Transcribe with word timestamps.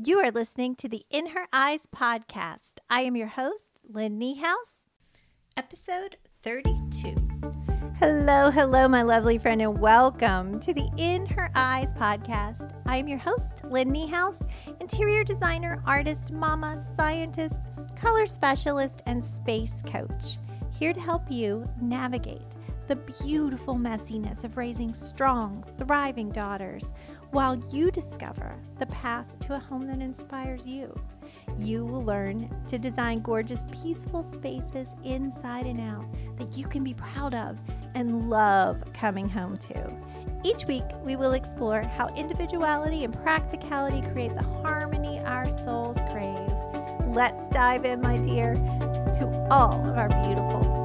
You 0.00 0.20
are 0.20 0.30
listening 0.30 0.76
to 0.76 0.88
the 0.88 1.04
In 1.10 1.26
Her 1.30 1.48
Eyes 1.52 1.88
podcast. 1.92 2.74
I 2.88 3.00
am 3.00 3.16
your 3.16 3.26
host, 3.26 3.64
Lynn 3.82 4.16
Niehaus, 4.16 4.84
episode 5.56 6.18
32. 6.44 7.16
Hello, 7.98 8.48
hello, 8.48 8.86
my 8.86 9.02
lovely 9.02 9.38
friend, 9.38 9.60
and 9.60 9.80
welcome 9.80 10.60
to 10.60 10.72
the 10.72 10.88
In 10.98 11.26
Her 11.26 11.50
Eyes 11.56 11.92
podcast. 11.94 12.80
I 12.86 12.96
am 12.96 13.08
your 13.08 13.18
host, 13.18 13.64
Lynn 13.64 13.92
Niehaus, 13.92 14.40
interior 14.80 15.24
designer, 15.24 15.82
artist, 15.84 16.30
mama, 16.30 16.80
scientist, 16.94 17.62
color 17.96 18.26
specialist, 18.26 19.02
and 19.06 19.24
space 19.24 19.82
coach, 19.82 20.38
here 20.70 20.92
to 20.92 21.00
help 21.00 21.28
you 21.28 21.68
navigate 21.82 22.54
the 22.86 22.96
beautiful 22.96 23.74
messiness 23.74 24.44
of 24.44 24.56
raising 24.56 24.94
strong, 24.94 25.62
thriving 25.76 26.30
daughters 26.30 26.92
while 27.30 27.56
you 27.70 27.90
discover 27.90 28.54
the 28.78 28.86
path 28.86 29.38
to 29.40 29.54
a 29.54 29.58
home 29.58 29.86
that 29.86 30.00
inspires 30.00 30.66
you. 30.66 30.94
You 31.58 31.84
will 31.84 32.04
learn 32.04 32.48
to 32.68 32.78
design 32.78 33.20
gorgeous, 33.20 33.66
peaceful 33.82 34.22
spaces 34.22 34.88
inside 35.04 35.66
and 35.66 35.80
out 35.80 36.06
that 36.38 36.56
you 36.56 36.66
can 36.66 36.84
be 36.84 36.94
proud 36.94 37.34
of 37.34 37.58
and 37.94 38.30
love 38.30 38.82
coming 38.94 39.28
home 39.28 39.58
to. 39.58 39.92
Each 40.44 40.64
week, 40.66 40.84
we 41.02 41.16
will 41.16 41.32
explore 41.32 41.82
how 41.82 42.08
individuality 42.14 43.04
and 43.04 43.12
practicality 43.22 44.02
create 44.12 44.34
the 44.34 44.44
harmony 44.44 45.18
our 45.20 45.48
souls 45.48 45.98
crave. 46.12 46.48
Let's 47.08 47.48
dive 47.48 47.84
in, 47.84 48.00
my 48.00 48.18
dear, 48.18 48.54
to 48.54 49.48
all 49.50 49.84
of 49.84 49.98
our 49.98 50.08
beautiful 50.08 50.77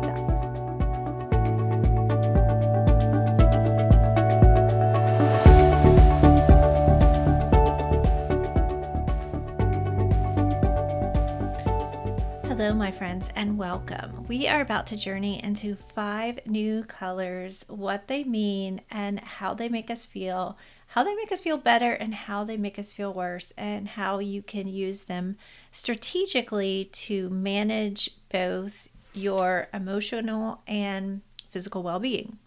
Hello, 12.64 12.74
my 12.74 12.92
friends, 12.92 13.28
and 13.36 13.58
welcome. 13.58 14.26
We 14.30 14.48
are 14.48 14.62
about 14.62 14.88
to 14.88 14.96
journey 14.96 15.44
into 15.44 15.76
five 15.94 16.40
new 16.46 16.86
colors, 16.86 17.66
what 17.68 18.08
they 18.08 18.24
mean, 18.24 18.80
and 18.90 19.20
how 19.20 19.54
they 19.54 19.68
make 19.68 19.92
us 19.92 20.06
feel, 20.06 20.58
how 20.88 21.04
they 21.04 21.14
make 21.14 21.34
us 21.34 21.42
feel 21.42 21.58
better, 21.58 21.92
and 21.92 22.14
how 22.14 22.46
they 22.46 22.56
make 22.56 22.80
us 22.80 22.94
feel 22.94 23.14
worse, 23.14 23.52
and 23.58 23.86
how 23.86 24.20
you 24.20 24.42
can 24.42 24.70
use 24.70 25.02
them 25.02 25.36
strategically 25.74 26.86
to 26.94 27.30
manage 27.32 28.12
both 28.32 28.88
your 29.14 29.68
emotional 29.74 30.62
and 30.66 31.20
physical 31.52 31.84
well 31.84 32.00
being. 32.00 32.38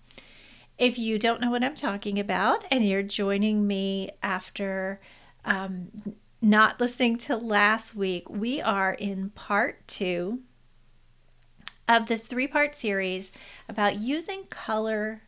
If 0.78 0.98
you 0.98 1.19
don't 1.19 1.42
know 1.42 1.51
what 1.51 1.62
I'm 1.62 1.77
talking 1.77 2.19
about 2.19 2.64
and 2.70 2.89
you're 2.89 3.03
joining 3.03 3.67
me 3.67 4.12
after 4.23 4.98
um, 5.45 5.89
not 6.41 6.81
listening 6.81 7.17
to 7.19 7.37
last 7.37 7.95
week, 7.95 8.29
we 8.29 8.61
are 8.61 8.92
in 8.92 9.31
part 9.31 9.87
two 9.89 10.41
of 11.89 12.06
this 12.06 12.27
three 12.27 12.47
part 12.47 12.75
series 12.75 13.33
about 13.69 13.97
using 13.97 14.45
color 14.51 15.23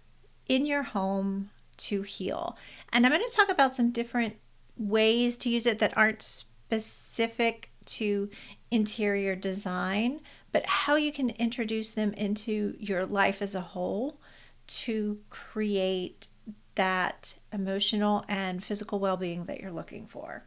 in 0.48 0.66
your 0.66 0.82
home 0.82 1.50
to 1.76 2.02
heal. 2.02 2.56
And 2.92 3.04
I'm 3.04 3.12
going 3.12 3.24
to 3.28 3.36
talk 3.36 3.48
about 3.48 3.74
some 3.76 3.90
different 3.90 4.36
ways 4.76 5.36
to 5.38 5.50
use 5.50 5.66
it 5.66 5.78
that 5.78 5.96
aren't 5.96 6.22
specific 6.22 7.70
to 7.86 8.28
interior 8.70 9.34
design, 9.34 10.20
but 10.52 10.66
how 10.66 10.96
you 10.96 11.12
can 11.12 11.30
introduce 11.30 11.92
them 11.92 12.12
into 12.14 12.76
your 12.78 13.06
life 13.06 13.40
as 13.40 13.54
a 13.54 13.60
whole 13.60 14.20
to 14.66 15.18
create 15.30 16.28
that 16.74 17.34
emotional 17.52 18.24
and 18.28 18.62
physical 18.62 18.98
well 18.98 19.16
being 19.16 19.44
that 19.44 19.60
you're 19.60 19.72
looking 19.72 20.06
for. 20.06 20.44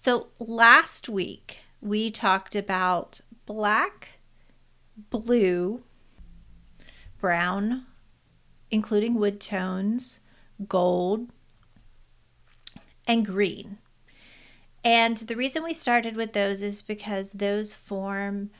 So 0.00 0.28
last 0.38 1.08
week 1.08 1.58
we 1.80 2.10
talked 2.10 2.54
about 2.54 3.20
black, 3.46 4.20
blue, 5.10 5.82
brown, 7.20 7.86
including 8.70 9.16
wood 9.16 9.40
tones, 9.40 10.20
gold, 10.68 11.30
and 13.08 13.26
green. 13.26 13.78
And 14.84 15.16
the 15.16 15.36
reason 15.36 15.64
we 15.64 15.74
started 15.74 16.14
with 16.14 16.32
those 16.32 16.62
is 16.62 16.80
because 16.80 17.32
those 17.32 17.74
form 17.74 18.50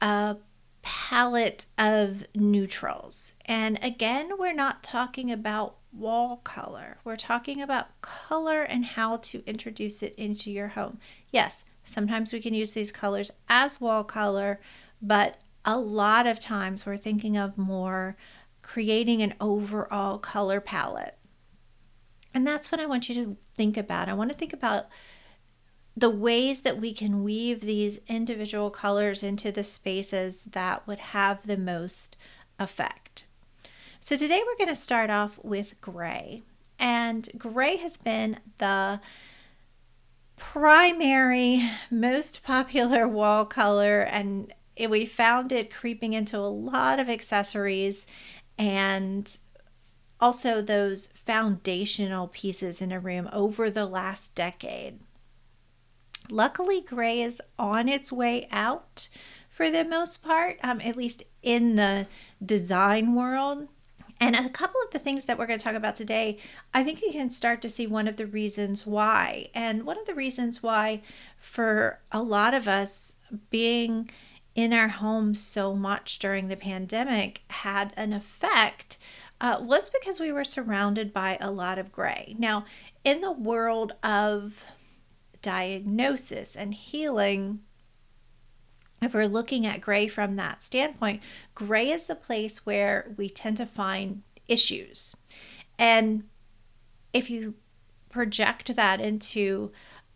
a 0.00 0.36
palette 0.80 1.66
of 1.76 2.26
neutrals. 2.34 3.34
And 3.44 3.78
again, 3.82 4.38
we're 4.38 4.54
not 4.54 4.82
talking 4.82 5.30
about 5.30 5.76
wall 5.92 6.36
color. 6.44 6.98
We're 7.04 7.16
talking 7.16 7.60
about 7.60 8.00
color 8.00 8.62
and 8.62 8.84
how 8.84 9.18
to 9.18 9.42
introduce 9.46 10.02
it 10.02 10.14
into 10.16 10.50
your 10.50 10.68
home. 10.68 10.98
Yes, 11.30 11.64
sometimes 11.84 12.32
we 12.32 12.40
can 12.40 12.54
use 12.54 12.72
these 12.72 12.92
colors 12.92 13.30
as 13.48 13.80
wall 13.80 14.04
color, 14.04 14.60
but 15.02 15.40
a 15.64 15.78
lot 15.78 16.26
of 16.26 16.40
times 16.40 16.86
we're 16.86 16.96
thinking 16.96 17.36
of 17.36 17.58
more 17.58 18.16
creating 18.62 19.22
an 19.22 19.34
overall 19.40 20.18
color 20.18 20.60
palette. 20.60 21.18
And 22.32 22.46
that's 22.46 22.70
what 22.70 22.80
I 22.80 22.86
want 22.86 23.08
you 23.08 23.14
to 23.16 23.36
think 23.56 23.76
about. 23.76 24.08
I 24.08 24.14
want 24.14 24.30
to 24.30 24.36
think 24.36 24.52
about 24.52 24.86
the 25.96 26.10
ways 26.10 26.60
that 26.60 26.78
we 26.78 26.94
can 26.94 27.24
weave 27.24 27.60
these 27.60 27.98
individual 28.06 28.70
colors 28.70 29.22
into 29.22 29.50
the 29.50 29.64
spaces 29.64 30.44
that 30.44 30.86
would 30.86 30.98
have 30.98 31.46
the 31.46 31.58
most 31.58 32.16
effect. 32.58 33.09
So 34.02 34.16
today 34.16 34.42
we're 34.44 34.56
going 34.56 34.74
to 34.74 34.80
start 34.80 35.10
off 35.10 35.38
with 35.42 35.78
gray. 35.82 36.42
And 36.78 37.28
gray 37.36 37.76
has 37.76 37.98
been 37.98 38.38
the 38.56 38.98
primary, 40.36 41.70
most 41.90 42.42
popular 42.42 43.06
wall 43.08 43.44
color, 43.44 44.00
and 44.00 44.54
we 44.88 45.04
found 45.04 45.52
it 45.52 45.72
creeping 45.72 46.14
into 46.14 46.38
a 46.38 46.48
lot 46.48 46.98
of 46.98 47.10
accessories 47.10 48.06
and 48.58 49.36
also 50.18 50.62
those 50.62 51.08
foundational 51.08 52.28
pieces 52.28 52.80
in 52.80 52.92
a 52.92 52.98
room 53.00 53.28
over 53.34 53.70
the 53.70 53.86
last 53.86 54.34
decade. 54.34 54.98
Luckily, 56.30 56.80
gray 56.80 57.20
is 57.20 57.40
on 57.58 57.86
its 57.86 58.10
way 58.10 58.48
out 58.50 59.10
for 59.50 59.70
the 59.70 59.84
most 59.84 60.22
part, 60.22 60.58
um, 60.62 60.80
at 60.80 60.96
least 60.96 61.22
in 61.42 61.76
the 61.76 62.06
design 62.44 63.14
world. 63.14 63.68
And 64.20 64.36
a 64.36 64.50
couple 64.50 64.80
of 64.84 64.90
the 64.90 64.98
things 64.98 65.24
that 65.24 65.38
we're 65.38 65.46
going 65.46 65.58
to 65.58 65.64
talk 65.64 65.74
about 65.74 65.96
today, 65.96 66.36
I 66.74 66.84
think 66.84 67.00
you 67.00 67.10
can 67.10 67.30
start 67.30 67.62
to 67.62 67.70
see 67.70 67.86
one 67.86 68.06
of 68.06 68.16
the 68.16 68.26
reasons 68.26 68.86
why. 68.86 69.48
And 69.54 69.84
one 69.84 69.98
of 69.98 70.06
the 70.06 70.14
reasons 70.14 70.62
why, 70.62 71.00
for 71.38 72.00
a 72.12 72.22
lot 72.22 72.52
of 72.52 72.68
us, 72.68 73.14
being 73.48 74.10
in 74.54 74.74
our 74.74 74.88
homes 74.88 75.40
so 75.40 75.74
much 75.74 76.18
during 76.18 76.48
the 76.48 76.56
pandemic 76.56 77.42
had 77.48 77.94
an 77.96 78.12
effect 78.12 78.98
uh, 79.40 79.58
was 79.62 79.88
because 79.88 80.20
we 80.20 80.32
were 80.32 80.44
surrounded 80.44 81.14
by 81.14 81.38
a 81.40 81.50
lot 81.50 81.78
of 81.78 81.92
gray. 81.92 82.34
Now, 82.38 82.66
in 83.04 83.22
the 83.22 83.32
world 83.32 83.92
of 84.02 84.64
diagnosis 85.40 86.54
and 86.54 86.74
healing, 86.74 87.60
if 89.02 89.14
we're 89.14 89.26
looking 89.26 89.66
at 89.66 89.80
gray 89.80 90.08
from 90.08 90.36
that 90.36 90.62
standpoint, 90.62 91.22
gray 91.54 91.90
is 91.90 92.06
the 92.06 92.14
place 92.14 92.66
where 92.66 93.12
we 93.16 93.28
tend 93.28 93.56
to 93.58 93.66
find 93.66 94.22
issues. 94.46 95.16
And 95.78 96.24
if 97.12 97.30
you 97.30 97.54
project 98.10 98.74
that 98.76 99.00
into 99.00 99.70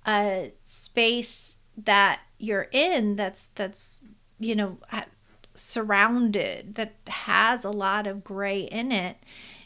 a 0.06 0.52
space 0.66 1.56
that 1.76 2.20
you're 2.38 2.68
in 2.72 3.16
that's 3.16 3.48
that's 3.54 4.00
you 4.38 4.54
know 4.54 4.78
surrounded 5.54 6.74
that 6.74 6.94
has 7.06 7.64
a 7.64 7.70
lot 7.70 8.06
of 8.06 8.24
gray 8.24 8.60
in 8.60 8.92
it, 8.92 9.16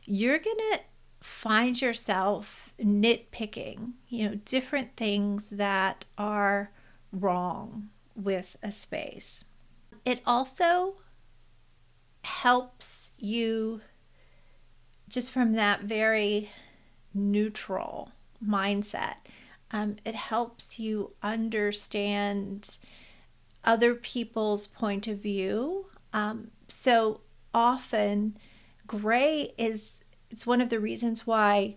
you're 0.04 0.38
going 0.38 0.56
to 0.72 0.80
find 1.20 1.80
yourself 1.80 2.72
nitpicking, 2.80 3.92
you 4.08 4.28
know, 4.28 4.34
different 4.44 4.96
things 4.96 5.46
that 5.46 6.04
are 6.16 6.70
wrong 7.12 7.88
with 8.18 8.56
a 8.62 8.70
space. 8.70 9.44
It 10.04 10.20
also 10.26 10.96
helps 12.24 13.12
you 13.18 13.80
just 15.08 15.30
from 15.30 15.52
that 15.52 15.82
very 15.82 16.50
neutral 17.14 18.12
mindset. 18.44 19.16
Um, 19.70 19.96
it 20.04 20.14
helps 20.14 20.78
you 20.78 21.12
understand 21.22 22.78
other 23.64 23.94
people's 23.94 24.66
point 24.66 25.06
of 25.06 25.18
view. 25.18 25.86
Um, 26.12 26.50
so 26.68 27.20
often, 27.54 28.36
gray 28.86 29.52
is 29.58 30.00
it's 30.30 30.46
one 30.46 30.60
of 30.60 30.68
the 30.68 30.80
reasons 30.80 31.26
why 31.26 31.76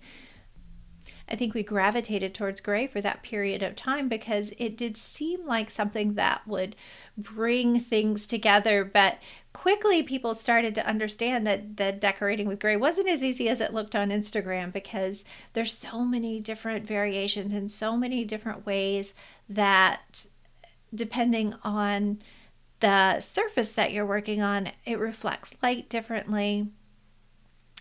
I 1.30 1.36
think 1.36 1.54
we 1.54 1.64
gravitated 1.64 2.34
towards 2.34 2.62
gray 2.62 2.88
for 2.88 3.02
that 3.02 3.24
period 3.24 3.64
of 3.64 3.76
time 3.76 4.10
because 4.10 4.52
it 4.58 4.76
did 4.78 4.98
seem 4.98 5.46
like 5.46 5.72
something 5.72 6.16
that 6.16 6.48
would 6.48 6.76
bring 7.18 7.80
things 7.80 8.28
together. 8.28 8.84
But 8.84 9.20
quickly, 9.54 10.04
people 10.04 10.34
started 10.36 10.76
to 10.76 10.88
understand 10.88 11.48
that 11.48 11.78
the 11.78 11.92
decorating 11.92 12.48
with 12.48 12.60
gray 12.60 12.76
wasn't 12.76 13.08
as 13.08 13.24
easy 13.24 13.48
as 13.50 13.62
it 13.62 13.74
looked 13.74 13.96
on 13.96 14.10
Instagram 14.10 14.74
because 14.74 15.24
there's 15.54 15.74
so 15.74 16.04
many 16.04 16.40
different 16.40 16.86
variations 16.86 17.54
and 17.54 17.72
so 17.72 17.96
many 17.96 18.26
different 18.26 18.66
ways 18.66 19.14
that, 19.50 20.26
depending 20.94 21.54
on 21.64 22.20
the 22.82 23.20
surface 23.20 23.74
that 23.74 23.94
you're 23.94 24.06
working 24.06 24.42
on, 24.42 24.72
it 24.86 25.00
reflects 25.00 25.56
light 25.62 25.88
differently 25.88 26.68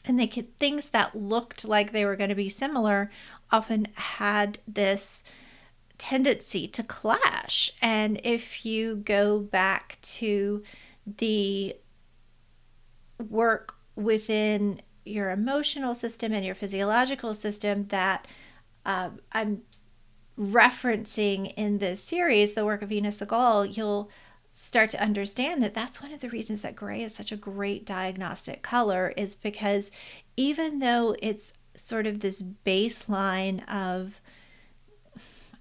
and 0.04 0.18
they 0.18 0.26
could 0.26 0.58
things 0.58 0.90
that 0.90 1.14
looked 1.14 1.64
like 1.64 1.92
they 1.92 2.04
were 2.04 2.16
going 2.16 2.30
to 2.30 2.36
be 2.36 2.48
similar 2.48 3.10
often 3.50 3.88
had 3.94 4.58
this 4.66 5.22
tendency 5.98 6.66
to 6.66 6.82
clash. 6.82 7.72
And 7.82 8.20
if 8.24 8.64
you 8.64 8.96
go 8.96 9.38
back 9.38 9.98
to 10.02 10.62
the 11.18 11.76
work 13.18 13.74
within 13.96 14.80
your 15.04 15.30
emotional 15.30 15.94
system 15.94 16.32
and 16.32 16.44
your 16.44 16.54
physiological 16.54 17.34
system 17.34 17.86
that 17.88 18.26
um, 18.86 19.18
i'm 19.32 19.60
referencing 20.40 21.52
in 21.56 21.78
this 21.78 22.02
series 22.02 22.54
the 22.54 22.64
work 22.64 22.80
of 22.80 22.90
Inna 22.90 23.10
Segal, 23.10 23.76
you'll 23.76 24.10
start 24.60 24.90
to 24.90 25.02
understand 25.02 25.62
that 25.62 25.72
that's 25.72 26.02
one 26.02 26.12
of 26.12 26.20
the 26.20 26.28
reasons 26.28 26.60
that 26.60 26.76
gray 26.76 27.02
is 27.02 27.14
such 27.14 27.32
a 27.32 27.36
great 27.36 27.86
diagnostic 27.86 28.60
color 28.60 29.14
is 29.16 29.34
because 29.34 29.90
even 30.36 30.80
though 30.80 31.16
it's 31.22 31.54
sort 31.74 32.06
of 32.06 32.20
this 32.20 32.42
baseline 32.42 33.66
of 33.68 34.20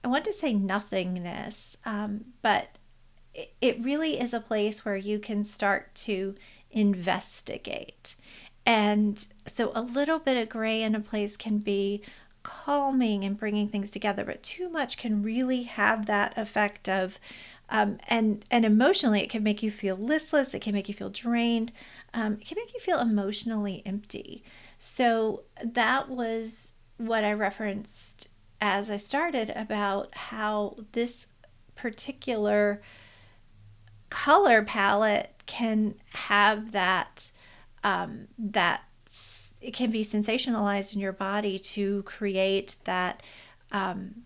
i 0.03 0.07
want 0.09 0.25
to 0.25 0.33
say 0.33 0.53
nothingness 0.53 1.77
um, 1.85 2.25
but 2.41 2.77
it, 3.33 3.53
it 3.61 3.83
really 3.83 4.19
is 4.19 4.33
a 4.33 4.41
place 4.41 4.83
where 4.83 4.97
you 4.97 5.17
can 5.17 5.43
start 5.43 5.95
to 5.95 6.35
investigate. 6.71 8.15
And 8.65 9.25
so 9.47 9.71
a 9.73 9.81
little 9.81 10.19
bit 10.19 10.37
of 10.37 10.49
gray 10.49 10.83
in 10.83 10.93
a 10.93 10.99
place 10.99 11.37
can 11.37 11.59
be 11.59 12.01
calming 12.43 13.23
and 13.25 13.37
bringing 13.37 13.67
things 13.67 13.89
together 13.91 14.23
but 14.23 14.41
too 14.41 14.69
much 14.69 14.97
can 14.97 15.21
really 15.21 15.63
have 15.63 16.05
that 16.05 16.35
effect 16.37 16.87
of 16.87 17.19
um, 17.69 17.97
and 18.07 18.43
and 18.51 18.65
emotionally 18.65 19.21
it 19.21 19.29
can 19.29 19.43
make 19.43 19.61
you 19.63 19.71
feel 19.71 19.95
listless 19.95 20.53
it 20.53 20.61
can 20.61 20.73
make 20.73 20.87
you 20.87 20.93
feel 20.93 21.09
drained 21.09 21.71
um, 22.13 22.33
it 22.33 22.47
can 22.47 22.57
make 22.57 22.73
you 22.73 22.79
feel 22.79 22.99
emotionally 22.99 23.83
empty. 23.85 24.43
So 24.77 25.43
that 25.63 26.09
was 26.09 26.71
what 26.97 27.23
i 27.23 27.31
referenced 27.31 28.27
as 28.59 28.89
i 28.89 28.97
started 28.97 29.49
about 29.55 30.13
how 30.13 30.75
this 30.91 31.27
particular 31.75 32.81
color 34.09 34.63
palette 34.63 35.33
can 35.45 35.95
have 36.11 36.73
that 36.73 37.31
um, 37.85 38.27
that 38.37 38.83
it 39.61 39.73
can 39.73 39.91
be 39.91 40.03
sensationalized 40.03 40.93
in 40.93 40.99
your 40.99 41.13
body 41.13 41.57
to 41.57 42.03
create 42.03 42.75
that 42.83 43.23
um, 43.71 44.23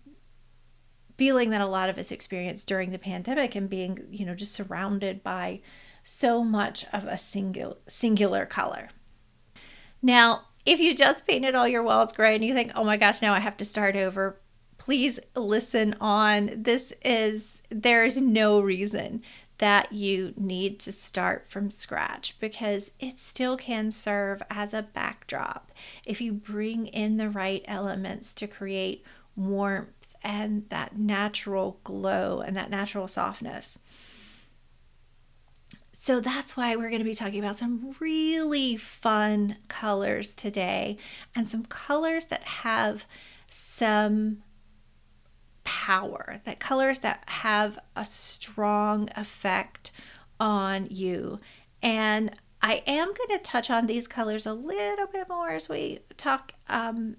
feeling 1.16 1.50
that 1.50 1.60
a 1.60 1.66
lot 1.66 1.88
of 1.88 1.98
us 1.98 2.10
experienced 2.10 2.66
during 2.66 2.90
the 2.90 2.98
pandemic 2.98 3.54
and 3.54 3.70
being, 3.70 3.98
you 4.10 4.24
know, 4.24 4.34
just 4.34 4.52
surrounded 4.52 5.22
by 5.22 5.60
so 6.02 6.44
much 6.44 6.84
of 6.92 7.04
a 7.04 7.16
single 7.16 7.78
singular 7.86 8.44
color. 8.44 8.88
Now, 10.02 10.42
if 10.66 10.80
you 10.80 10.94
just 10.94 11.26
painted 11.26 11.54
all 11.54 11.68
your 11.68 11.82
walls 11.82 12.12
gray 12.12 12.34
and 12.34 12.44
you 12.44 12.54
think, 12.54 12.72
"Oh 12.74 12.84
my 12.84 12.96
gosh, 12.96 13.22
now 13.22 13.32
I 13.32 13.40
have 13.40 13.56
to 13.58 13.64
start 13.64 13.96
over," 13.96 14.40
please 14.78 15.18
listen 15.34 15.94
on. 16.00 16.50
This 16.62 16.92
is 17.04 17.62
there's 17.70 18.20
no 18.20 18.60
reason 18.60 19.22
that 19.58 19.92
you 19.92 20.34
need 20.36 20.80
to 20.80 20.92
start 20.92 21.46
from 21.48 21.70
scratch 21.70 22.36
because 22.40 22.90
it 22.98 23.18
still 23.18 23.56
can 23.56 23.90
serve 23.90 24.42
as 24.50 24.74
a 24.74 24.82
backdrop 24.82 25.70
if 26.04 26.20
you 26.20 26.32
bring 26.32 26.86
in 26.88 27.16
the 27.16 27.30
right 27.30 27.64
elements 27.66 28.32
to 28.34 28.46
create 28.46 29.04
warmth 29.36 30.03
and 30.24 30.68
that 30.70 30.98
natural 30.98 31.78
glow 31.84 32.40
and 32.40 32.56
that 32.56 32.70
natural 32.70 33.06
softness. 33.06 33.78
So 35.92 36.20
that's 36.20 36.56
why 36.56 36.76
we're 36.76 36.90
going 36.90 36.98
to 36.98 37.04
be 37.04 37.14
talking 37.14 37.38
about 37.38 37.56
some 37.56 37.94
really 38.00 38.76
fun 38.76 39.56
colors 39.68 40.34
today 40.34 40.98
and 41.36 41.46
some 41.46 41.64
colors 41.64 42.26
that 42.26 42.42
have 42.42 43.06
some 43.50 44.42
power, 45.62 46.40
that 46.44 46.58
colors 46.58 46.98
that 47.00 47.22
have 47.26 47.78
a 47.96 48.04
strong 48.04 49.08
effect 49.16 49.92
on 50.38 50.88
you. 50.90 51.40
And 51.82 52.32
I 52.60 52.82
am 52.86 53.08
going 53.08 53.38
to 53.38 53.44
touch 53.44 53.70
on 53.70 53.86
these 53.86 54.06
colors 54.06 54.46
a 54.46 54.54
little 54.54 55.06
bit 55.06 55.28
more 55.28 55.50
as 55.50 55.68
we 55.68 56.00
talk 56.16 56.52
um, 56.68 57.16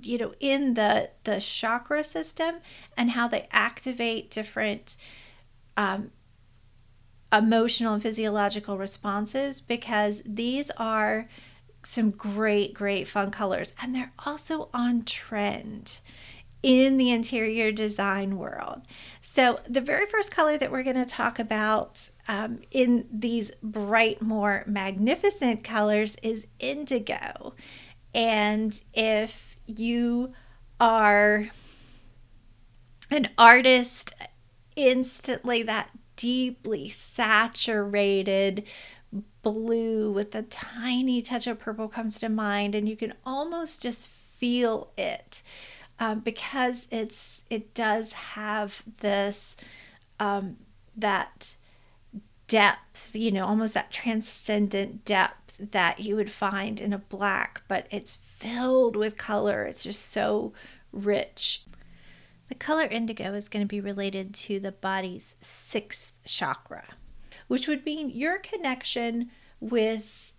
you 0.00 0.18
know 0.18 0.32
in 0.40 0.74
the 0.74 1.10
the 1.24 1.40
chakra 1.40 2.02
system 2.02 2.56
and 2.96 3.10
how 3.10 3.28
they 3.28 3.48
activate 3.50 4.30
different 4.30 4.96
um, 5.76 6.10
emotional 7.32 7.94
and 7.94 8.02
physiological 8.02 8.78
responses 8.78 9.60
because 9.60 10.22
these 10.24 10.70
are 10.76 11.28
some 11.84 12.10
great 12.10 12.74
great 12.74 13.08
fun 13.08 13.30
colors 13.30 13.72
and 13.80 13.94
they're 13.94 14.12
also 14.24 14.68
on 14.72 15.04
trend 15.04 16.00
in 16.62 16.96
the 16.96 17.10
interior 17.10 17.72
design 17.72 18.38
world. 18.38 18.82
So, 19.20 19.60
the 19.68 19.80
very 19.80 20.06
first 20.06 20.30
color 20.30 20.56
that 20.56 20.70
we're 20.70 20.84
going 20.84 20.96
to 20.96 21.04
talk 21.04 21.38
about 21.38 22.08
um, 22.28 22.60
in 22.70 23.06
these 23.12 23.50
bright, 23.62 24.22
more 24.22 24.62
magnificent 24.66 25.64
colors 25.64 26.16
is 26.22 26.46
indigo. 26.60 27.54
And 28.14 28.80
if 28.94 29.51
you 29.78 30.32
are 30.80 31.48
an 33.10 33.28
artist, 33.36 34.12
instantly 34.76 35.62
that 35.62 35.90
deeply 36.16 36.88
saturated 36.88 38.64
blue 39.42 40.10
with 40.10 40.34
a 40.34 40.42
tiny 40.42 41.20
touch 41.20 41.46
of 41.46 41.58
purple 41.58 41.88
comes 41.88 42.18
to 42.18 42.28
mind, 42.28 42.74
and 42.74 42.88
you 42.88 42.96
can 42.96 43.12
almost 43.26 43.82
just 43.82 44.06
feel 44.06 44.90
it 44.96 45.42
um, 45.98 46.20
because 46.20 46.86
it's 46.90 47.42
it 47.50 47.74
does 47.74 48.12
have 48.12 48.82
this 49.00 49.56
um, 50.18 50.56
that 50.96 51.54
depth, 52.46 53.14
you 53.14 53.30
know, 53.30 53.46
almost 53.46 53.74
that 53.74 53.92
transcendent 53.92 55.04
depth 55.04 55.70
that 55.70 56.00
you 56.00 56.16
would 56.16 56.30
find 56.30 56.80
in 56.80 56.92
a 56.92 56.98
black, 56.98 57.62
but 57.68 57.86
it's 57.90 58.16
filled 58.42 58.96
with 58.96 59.16
color. 59.16 59.64
It's 59.64 59.84
just 59.84 60.10
so 60.10 60.52
rich. 60.90 61.64
The 62.48 62.54
color 62.54 62.84
indigo 62.84 63.32
is 63.34 63.48
going 63.48 63.62
to 63.62 63.68
be 63.68 63.80
related 63.80 64.34
to 64.34 64.60
the 64.60 64.72
body's 64.72 65.34
sixth 65.40 66.12
chakra, 66.24 66.84
which 67.48 67.68
would 67.68 67.86
mean 67.86 68.10
your 68.10 68.38
connection 68.38 69.30
with 69.60 70.32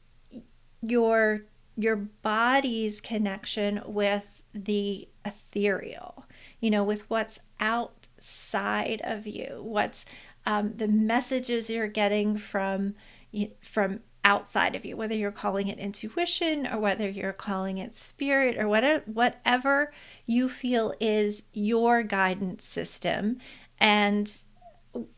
your 0.81 1.45
your 1.75 1.95
body's 1.95 3.01
connection 3.01 3.81
with 3.85 4.43
the 4.53 5.07
ethereal, 5.25 6.25
you 6.59 6.69
know, 6.69 6.83
with 6.83 7.09
what's 7.09 7.39
outside 7.59 9.01
of 9.03 9.25
you, 9.25 9.59
what's 9.63 10.05
um, 10.45 10.73
the 10.75 10.87
messages 10.87 11.69
you're 11.69 11.87
getting 11.87 12.37
from 12.37 12.93
from 13.61 14.01
outside 14.23 14.75
of 14.75 14.85
you, 14.85 14.95
whether 14.95 15.15
you're 15.15 15.31
calling 15.31 15.67
it 15.67 15.77
intuition 15.77 16.65
or 16.67 16.79
whether 16.79 17.09
you're 17.09 17.33
calling 17.33 17.77
it 17.77 17.97
spirit 17.97 18.57
or 18.57 18.67
whatever, 18.67 19.03
whatever 19.05 19.93
you 20.25 20.47
feel 20.47 20.93
is 20.99 21.43
your 21.51 22.03
guidance 22.03 22.65
system. 22.65 23.37
And 23.79 24.31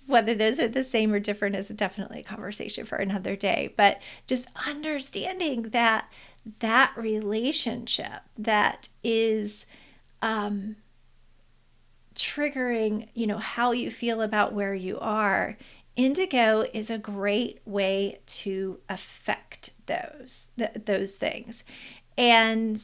whether 0.06 0.34
those 0.34 0.60
are 0.60 0.68
the 0.68 0.84
same 0.84 1.14
or 1.14 1.20
different 1.20 1.56
is 1.56 1.68
definitely 1.68 2.22
a 2.22 2.24
conversation 2.24 2.86
for 2.86 2.96
another 2.96 3.36
day. 3.36 3.74
But 3.76 4.02
just 4.26 4.48
understanding 4.66 5.64
that 5.64 6.10
that 6.60 6.94
relationship 6.96 8.22
that 8.38 8.88
is 9.04 9.66
um, 10.22 10.78
triggering, 12.16 13.10
you 13.14 13.28
know, 13.28 13.38
how 13.38 13.72
you 13.72 13.92
feel 13.92 14.22
about 14.22 14.54
where 14.54 14.74
you 14.74 14.98
are 15.00 15.58
indigo 15.96 16.66
is 16.74 16.90
a 16.90 16.98
great 16.98 17.60
way 17.66 18.20
to 18.26 18.80
affect 18.90 19.72
those 19.86 20.50
th- 20.58 20.72
those 20.86 21.16
things. 21.16 21.64
And 22.18 22.82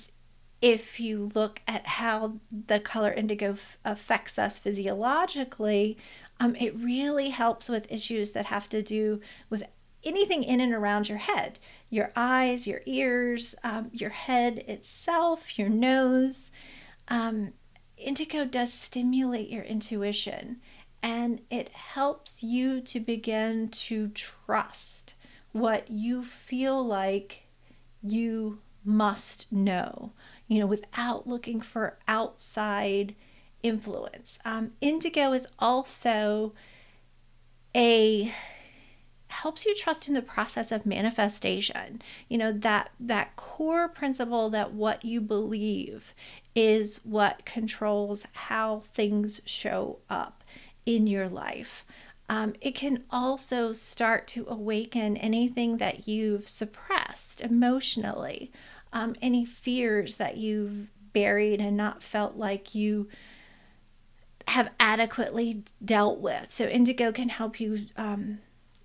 if 0.61 0.99
you 0.99 1.31
look 1.33 1.61
at 1.67 1.87
how 1.87 2.39
the 2.51 2.79
color 2.79 3.11
indigo 3.11 3.53
f- 3.53 3.77
affects 3.83 4.37
us 4.37 4.59
physiologically 4.59 5.97
um, 6.41 6.55
it 6.55 6.75
really 6.75 7.29
helps 7.29 7.69
with 7.69 7.91
issues 7.91 8.31
that 8.31 8.47
have 8.47 8.67
to 8.69 8.81
do 8.81 9.21
with 9.51 9.63
anything 10.03 10.43
in 10.43 10.59
and 10.59 10.73
around 10.73 11.07
your 11.07 11.19
head. 11.19 11.59
Your 11.91 12.11
eyes, 12.15 12.65
your 12.65 12.81
ears, 12.87 13.53
um, 13.63 13.91
your 13.93 14.09
head 14.09 14.63
itself, 14.67 15.59
your 15.59 15.69
nose. 15.69 16.49
Um, 17.09 17.53
indigo 17.95 18.43
does 18.43 18.73
stimulate 18.73 19.49
your 19.49 19.63
intuition 19.63 20.61
and 21.03 21.41
it 21.50 21.70
helps 21.70 22.43
you 22.43 22.81
to 22.81 23.00
begin 23.00 23.70
to 23.70 24.10
trust 24.10 25.15
what 25.51 25.89
you 25.89 26.24
feel 26.24 26.86
like 26.86 27.43
you 28.03 28.60
must 28.84 29.51
know, 29.51 30.12
you 30.48 30.60
know, 30.60 30.65
without 30.65 31.27
looking 31.27 31.62
for 31.62 31.98
outside 32.08 33.15
influence. 33.63 34.39
Um, 34.43 34.72
indigo 34.81 35.34
is 35.34 35.48
also 35.60 36.53
a 37.75 38.34
helps 39.27 39.65
you 39.65 39.74
trust 39.75 40.08
in 40.10 40.13
the 40.13 40.22
process 40.22 40.74
of 40.74 40.86
manifestation 40.86 42.01
you 42.27 42.38
know 42.38 42.51
that 42.51 42.91
that 43.00 43.34
core 43.38 43.88
principle 43.88 44.50
that 44.50 44.74
what 44.74 45.05
you 45.05 45.22
believe 45.22 46.13
is 46.53 47.00
what 47.03 47.46
controls 47.46 48.25
how 48.34 48.84
things 48.93 49.39
show 49.46 50.00
up 50.10 50.43
in 50.85 51.07
your 51.07 51.29
life 51.29 51.85
um, 52.29 52.53
it 52.61 52.75
can 52.75 53.03
also 53.11 53.73
start 53.73 54.25
to 54.27 54.45
awaken 54.47 55.17
anything 55.17 55.77
that 55.77 56.07
you've 56.07 56.47
suppressed 56.47 57.41
emotionally 57.41 58.51
um, 58.93 59.15
any 59.21 59.45
fears 59.45 60.15
that 60.15 60.38
you've 60.38 60.91
buried 61.13 61.61
and 61.61 61.75
not 61.77 62.03
felt 62.03 62.35
like 62.35 62.75
you 62.75 63.07
have 64.47 64.69
adequately 64.79 65.63
dealt 65.83 66.19
with. 66.19 66.51
So 66.51 66.65
indigo 66.65 67.11
can 67.11 67.29
help 67.29 67.59
you 67.59 67.85
um, 67.95 68.39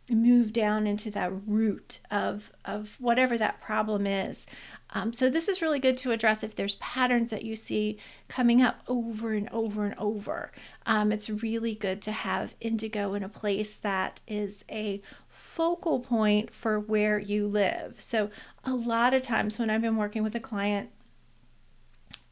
move 0.09 0.53
down 0.53 0.87
into 0.87 1.11
that 1.11 1.33
root 1.47 1.99
of 2.11 2.53
of 2.65 2.97
whatever 3.01 3.37
that 3.39 3.61
problem 3.61 4.07
is. 4.07 4.47
Um, 4.91 5.13
so 5.13 5.29
this 5.29 5.49
is 5.49 5.61
really 5.61 5.81
good 5.81 5.97
to 5.99 6.13
address 6.13 6.45
if 6.45 6.55
there's 6.55 6.77
patterns 6.77 7.31
that 7.31 7.45
you 7.45 7.57
see 7.57 7.99
coming 8.29 8.63
up 8.63 8.83
over 8.87 9.33
and 9.33 9.49
over 9.51 9.85
and 9.85 9.99
over. 9.99 10.53
Um, 10.87 11.11
it's 11.13 11.29
really 11.29 11.75
good 11.75 12.01
to 12.03 12.13
have 12.13 12.55
indigo 12.61 13.15
in 13.15 13.23
a 13.23 13.29
place 13.29 13.75
that 13.75 14.21
is 14.27 14.65
a 14.71 15.03
focal 15.29 16.01
point 16.01 16.55
for 16.55 16.79
where 16.79 17.19
you 17.19 17.47
live. 17.47 18.01
So 18.01 18.31
a 18.65 18.73
lot 18.75 19.13
of 19.13 19.23
times 19.23 19.59
when 19.59 19.69
I've 19.69 19.83
been 19.83 19.97
working 19.97 20.23
with 20.23 20.37
a 20.37 20.41
client, 20.41 20.91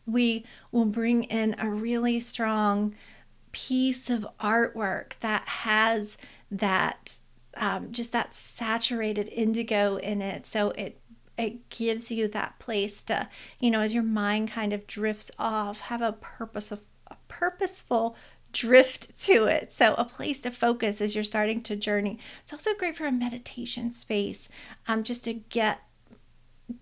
we 0.06 0.44
will 0.70 0.84
bring 0.84 1.25
in 1.25 1.56
a 1.58 1.68
really 1.68 2.20
strong 2.20 2.94
piece 3.52 4.11
of 4.11 4.26
artwork 4.40 5.12
that 5.20 5.46
has 5.46 6.16
that 6.50 7.18
um, 7.56 7.92
just 7.92 8.11
that 8.12 8.34
saturated 8.34 9.28
indigo 9.28 9.96
in 9.96 10.20
it 10.20 10.44
so 10.44 10.70
it 10.70 11.00
it 11.38 11.68
gives 11.68 12.11
you 12.11 12.26
that 12.26 12.58
place 12.58 13.04
to 13.04 13.28
you 13.61 13.70
know 13.70 13.80
as 13.80 13.94
your 13.94 14.02
mind 14.02 14.50
kind 14.50 14.73
of 14.73 14.87
drifts 14.88 15.30
off 15.38 15.78
have 15.80 16.02
a 16.02 16.12
purpose 16.12 16.73
of 16.73 16.80
a 17.06 17.16
purposeful 17.28 18.16
drift 18.54 19.18
to 19.20 19.44
it 19.44 19.73
so 19.73 19.94
a 19.94 20.04
place 20.04 20.40
to 20.40 20.50
focus 20.50 21.00
as 21.00 21.14
you're 21.14 21.23
starting 21.25 21.61
to 21.61 21.76
journey 21.76 22.18
it's 22.42 22.52
also 22.52 22.73
great 22.75 22.96
for 22.96 23.06
a 23.06 23.12
meditation 23.12 23.92
space 23.92 24.49
um, 24.88 25.02
just 25.02 25.25
to 25.25 25.34
get 25.34 25.80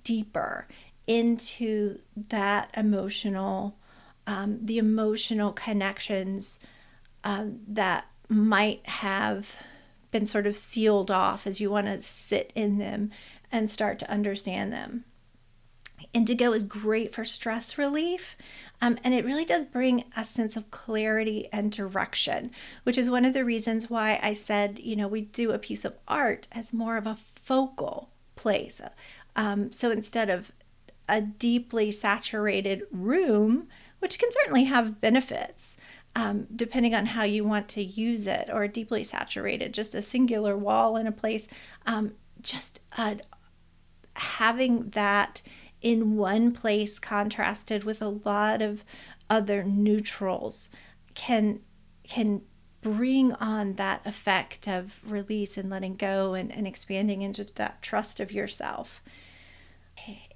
deeper 0.05 0.69
into 1.07 1.99
that 2.29 2.71
emotional 2.77 3.77
um, 4.27 4.59
the 4.63 4.79
emotional 4.79 5.53
connections 5.53 6.61
um, 7.25 7.59
that 7.67 8.07
might 8.29 8.87
have 8.87 9.57
been 10.11 10.27
sort 10.27 10.47
of 10.47 10.57
sealed 10.57 11.11
off 11.11 11.47
as 11.47 11.61
you 11.61 11.71
want 11.71 11.87
to 11.87 12.01
sit 12.01 12.53
in 12.55 12.79
them 12.79 13.11
and 13.51 13.69
start 13.69 13.99
to 13.99 14.11
understand 14.11 14.73
them. 14.73 15.05
Indigo 16.13 16.53
is 16.53 16.65
great 16.65 17.15
for 17.15 17.25
stress 17.25 17.79
relief, 17.79 18.37
um, 18.81 18.99
and 19.03 19.15
it 19.15 19.25
really 19.25 19.45
does 19.45 19.65
bring 19.65 20.05
a 20.17 20.25
sense 20.25 20.57
of 20.57 20.71
clarity 20.71 21.49
and 21.53 21.73
direction, 21.73 22.51
which 22.83 22.99
is 22.99 23.11
one 23.11 23.25
of 23.25 23.33
the 23.33 23.45
reasons 23.45 23.89
why 23.89 24.21
I 24.23 24.33
said, 24.33 24.79
you 24.79 24.95
know, 24.95 25.09
we 25.09 25.23
do 25.23 25.53
a 25.53 25.59
piece 25.59 25.85
of 25.85 25.95
art 26.07 26.49
as 26.53 26.73
more 26.73 26.97
of 26.97 27.07
a 27.07 27.19
focal 27.35 28.11
place. 28.37 28.81
Um, 29.37 29.73
so 29.73 29.91
instead 29.91 30.29
of 30.29 30.53
a 31.09 31.21
deeply 31.21 31.91
saturated 31.91 32.83
room, 32.91 33.69
which 34.01 34.19
can 34.19 34.31
certainly 34.33 34.65
have 34.65 35.01
benefits 35.01 35.77
um, 36.15 36.47
depending 36.55 36.95
on 36.95 37.07
how 37.07 37.23
you 37.23 37.45
want 37.45 37.69
to 37.69 37.83
use 37.83 38.27
it, 38.27 38.51
or 38.53 38.69
deeply 38.69 39.03
saturated, 39.03 39.73
just 39.73 39.95
a 39.95 40.03
singular 40.03 40.57
wall 40.57 40.97
in 40.97 41.07
a 41.07 41.13
place. 41.13 41.49
Um, 41.87 42.13
just 42.43 42.81
uh, 42.97 43.15
having 44.15 44.91
that 44.91 45.41
in 45.83 46.17
one 46.17 46.53
place 46.53 46.99
contrasted 46.99 47.85
with 47.85 48.01
a 48.01 48.09
lot 48.09 48.63
of 48.63 48.85
other 49.29 49.63
neutrals 49.65 50.71
can 51.15 51.61
can 52.05 52.43
bring 52.81 53.33
on 53.35 53.75
that 53.75 54.05
effect 54.05 54.67
of 54.67 54.99
release 55.07 55.57
and 55.57 55.71
letting 55.71 55.95
go 55.95 56.35
and, 56.35 56.51
and 56.51 56.67
expanding 56.67 57.23
into 57.23 57.45
that 57.45 57.81
trust 57.81 58.19
of 58.19 58.33
yourself. 58.33 59.03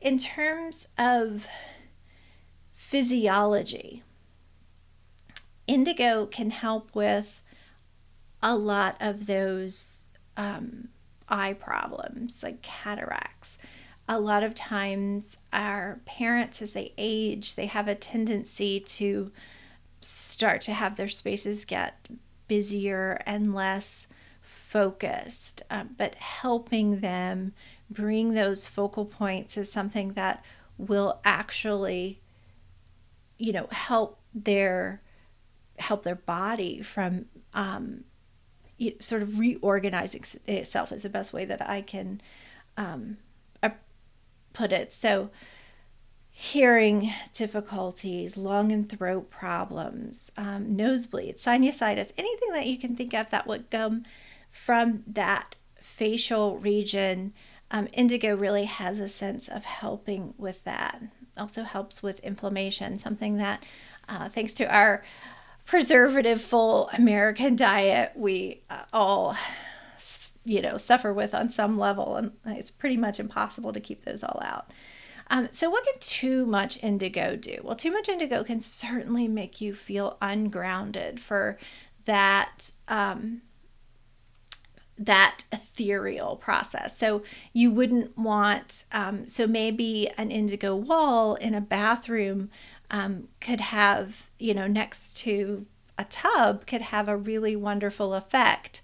In 0.00 0.16
terms 0.16 0.86
of 0.96 1.48
physiology. 2.86 4.04
Indigo 5.66 6.26
can 6.26 6.50
help 6.50 6.94
with 6.94 7.42
a 8.40 8.54
lot 8.54 8.96
of 9.00 9.26
those 9.26 10.06
um, 10.36 10.88
eye 11.28 11.52
problems 11.52 12.44
like 12.44 12.62
cataracts. 12.62 13.58
A 14.08 14.20
lot 14.20 14.42
of 14.42 14.54
times, 14.54 15.36
our 15.52 16.00
parents, 16.04 16.62
as 16.62 16.72
they 16.74 16.92
age, 16.96 17.56
they 17.56 17.66
have 17.66 17.88
a 17.88 17.94
tendency 17.94 18.78
to 18.80 19.32
start 20.00 20.60
to 20.62 20.72
have 20.72 20.96
their 20.96 21.08
spaces 21.08 21.64
get 21.64 22.08
busier 22.46 23.20
and 23.26 23.54
less 23.54 24.06
focused. 24.40 25.62
Um, 25.70 25.96
but 25.98 26.14
helping 26.16 27.00
them 27.00 27.52
bring 27.90 28.34
those 28.34 28.66
focal 28.66 29.04
points 29.04 29.56
is 29.56 29.72
something 29.72 30.12
that 30.12 30.44
will 30.78 31.20
actually 31.24 32.20
you 33.38 33.52
know 33.52 33.66
help 33.70 34.18
their 34.34 35.00
help 35.78 36.02
their 36.04 36.14
body 36.14 36.80
from 36.82 37.26
um, 37.54 38.04
sort 39.00 39.22
of 39.22 39.38
reorganizing 39.38 40.24
itself 40.46 40.90
is 40.92 41.02
the 41.02 41.08
best 41.08 41.32
way 41.32 41.44
that 41.44 41.66
I 41.68 41.82
can 41.82 42.20
um, 42.76 43.18
put 44.56 44.72
it. 44.72 44.92
So, 44.92 45.30
hearing 46.30 47.12
difficulties, 47.32 48.36
lung 48.36 48.70
and 48.70 48.90
throat 48.90 49.30
problems, 49.30 50.30
um, 50.36 50.76
nosebleeds, 50.76 51.42
sinusitis, 51.42 52.12
anything 52.18 52.52
that 52.52 52.66
you 52.66 52.78
can 52.78 52.94
think 52.94 53.14
of 53.14 53.30
that 53.30 53.46
would 53.46 53.70
come 53.70 54.04
from 54.50 55.02
that 55.06 55.54
facial 55.80 56.58
region. 56.58 57.32
Um, 57.70 57.88
indigo 57.94 58.36
really 58.36 58.64
has 58.64 58.98
a 58.98 59.08
sense 59.08 59.48
of 59.48 59.64
helping 59.64 60.34
with 60.36 60.62
that 60.64 61.00
also 61.36 61.62
helps 61.62 62.02
with 62.02 62.20
inflammation, 62.20 62.98
something 62.98 63.36
that, 63.36 63.62
uh, 64.08 64.28
thanks 64.28 64.52
to 64.54 64.74
our 64.74 65.04
preservative 65.64 66.40
full 66.40 66.88
American 66.96 67.56
diet, 67.56 68.12
we 68.14 68.62
uh, 68.70 68.82
all, 68.92 69.36
you 70.46 70.62
know, 70.62 70.76
suffer 70.76 71.12
with 71.12 71.34
on 71.34 71.50
some 71.50 71.78
level, 71.78 72.16
and 72.16 72.32
it's 72.46 72.70
pretty 72.70 72.96
much 72.96 73.20
impossible 73.20 73.72
to 73.72 73.80
keep 73.80 74.04
those 74.04 74.22
all 74.24 74.40
out. 74.42 74.70
Um, 75.28 75.48
so, 75.50 75.68
what 75.68 75.84
can 75.84 75.98
too 75.98 76.46
much 76.46 76.82
indigo 76.82 77.36
do? 77.36 77.58
Well, 77.62 77.74
too 77.74 77.90
much 77.90 78.08
indigo 78.08 78.44
can 78.44 78.60
certainly 78.60 79.26
make 79.26 79.60
you 79.60 79.74
feel 79.74 80.16
ungrounded 80.22 81.18
for 81.18 81.58
that 82.04 82.70
um, 82.86 83.42
that 84.96 85.44
ethereal 85.52 86.36
process. 86.36 86.96
So 86.96 87.22
you 87.52 87.70
wouldn't 87.70 88.16
want, 88.16 88.84
um, 88.92 89.26
so 89.26 89.46
maybe 89.46 90.10
an 90.16 90.30
indigo 90.30 90.74
wall 90.74 91.34
in 91.34 91.54
a 91.54 91.60
bathroom 91.60 92.50
um, 92.90 93.28
could 93.40 93.60
have, 93.60 94.30
you 94.38 94.54
know, 94.54 94.66
next 94.66 95.16
to 95.18 95.66
a 95.98 96.04
tub 96.04 96.66
could 96.66 96.82
have 96.82 97.08
a 97.08 97.16
really 97.16 97.56
wonderful 97.56 98.14
effect 98.14 98.80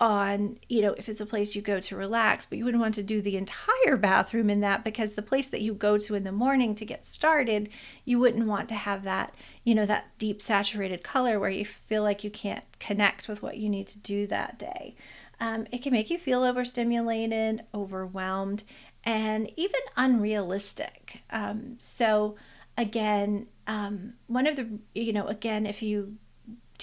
on, 0.00 0.58
you 0.68 0.82
know, 0.82 0.94
if 0.98 1.08
it's 1.08 1.20
a 1.20 1.26
place 1.26 1.54
you 1.54 1.62
go 1.62 1.78
to 1.80 1.96
relax, 1.96 2.46
but 2.46 2.58
you 2.58 2.64
wouldn't 2.64 2.80
want 2.80 2.94
to 2.96 3.02
do 3.02 3.20
the 3.20 3.36
entire 3.36 3.96
bathroom 3.96 4.50
in 4.50 4.60
that 4.60 4.84
because 4.84 5.14
the 5.14 5.22
place 5.22 5.46
that 5.46 5.62
you 5.62 5.72
go 5.72 5.96
to 5.98 6.14
in 6.14 6.24
the 6.24 6.32
morning 6.32 6.74
to 6.74 6.84
get 6.84 7.06
started, 7.06 7.68
you 8.04 8.18
wouldn't 8.18 8.46
want 8.46 8.68
to 8.68 8.74
have 8.74 9.04
that, 9.04 9.34
you 9.62 9.74
know, 9.74 9.86
that 9.86 10.10
deep 10.18 10.42
saturated 10.42 11.04
color 11.04 11.38
where 11.38 11.50
you 11.50 11.64
feel 11.64 12.02
like 12.02 12.24
you 12.24 12.30
can't 12.30 12.64
connect 12.80 13.28
with 13.28 13.42
what 13.42 13.56
you 13.56 13.68
need 13.68 13.86
to 13.86 13.98
do 13.98 14.26
that 14.26 14.58
day. 14.58 14.96
Um, 15.40 15.66
it 15.70 15.82
can 15.82 15.92
make 15.92 16.10
you 16.10 16.18
feel 16.18 16.42
overstimulated, 16.42 17.62
overwhelmed, 17.72 18.64
and 19.04 19.50
even 19.56 19.80
unrealistic. 19.96 21.22
Um, 21.30 21.74
so, 21.78 22.36
again, 22.76 23.46
um, 23.66 24.14
one 24.26 24.46
of 24.46 24.56
the, 24.56 24.78
you 24.94 25.12
know, 25.12 25.26
again, 25.26 25.66
if 25.66 25.82
you 25.82 26.16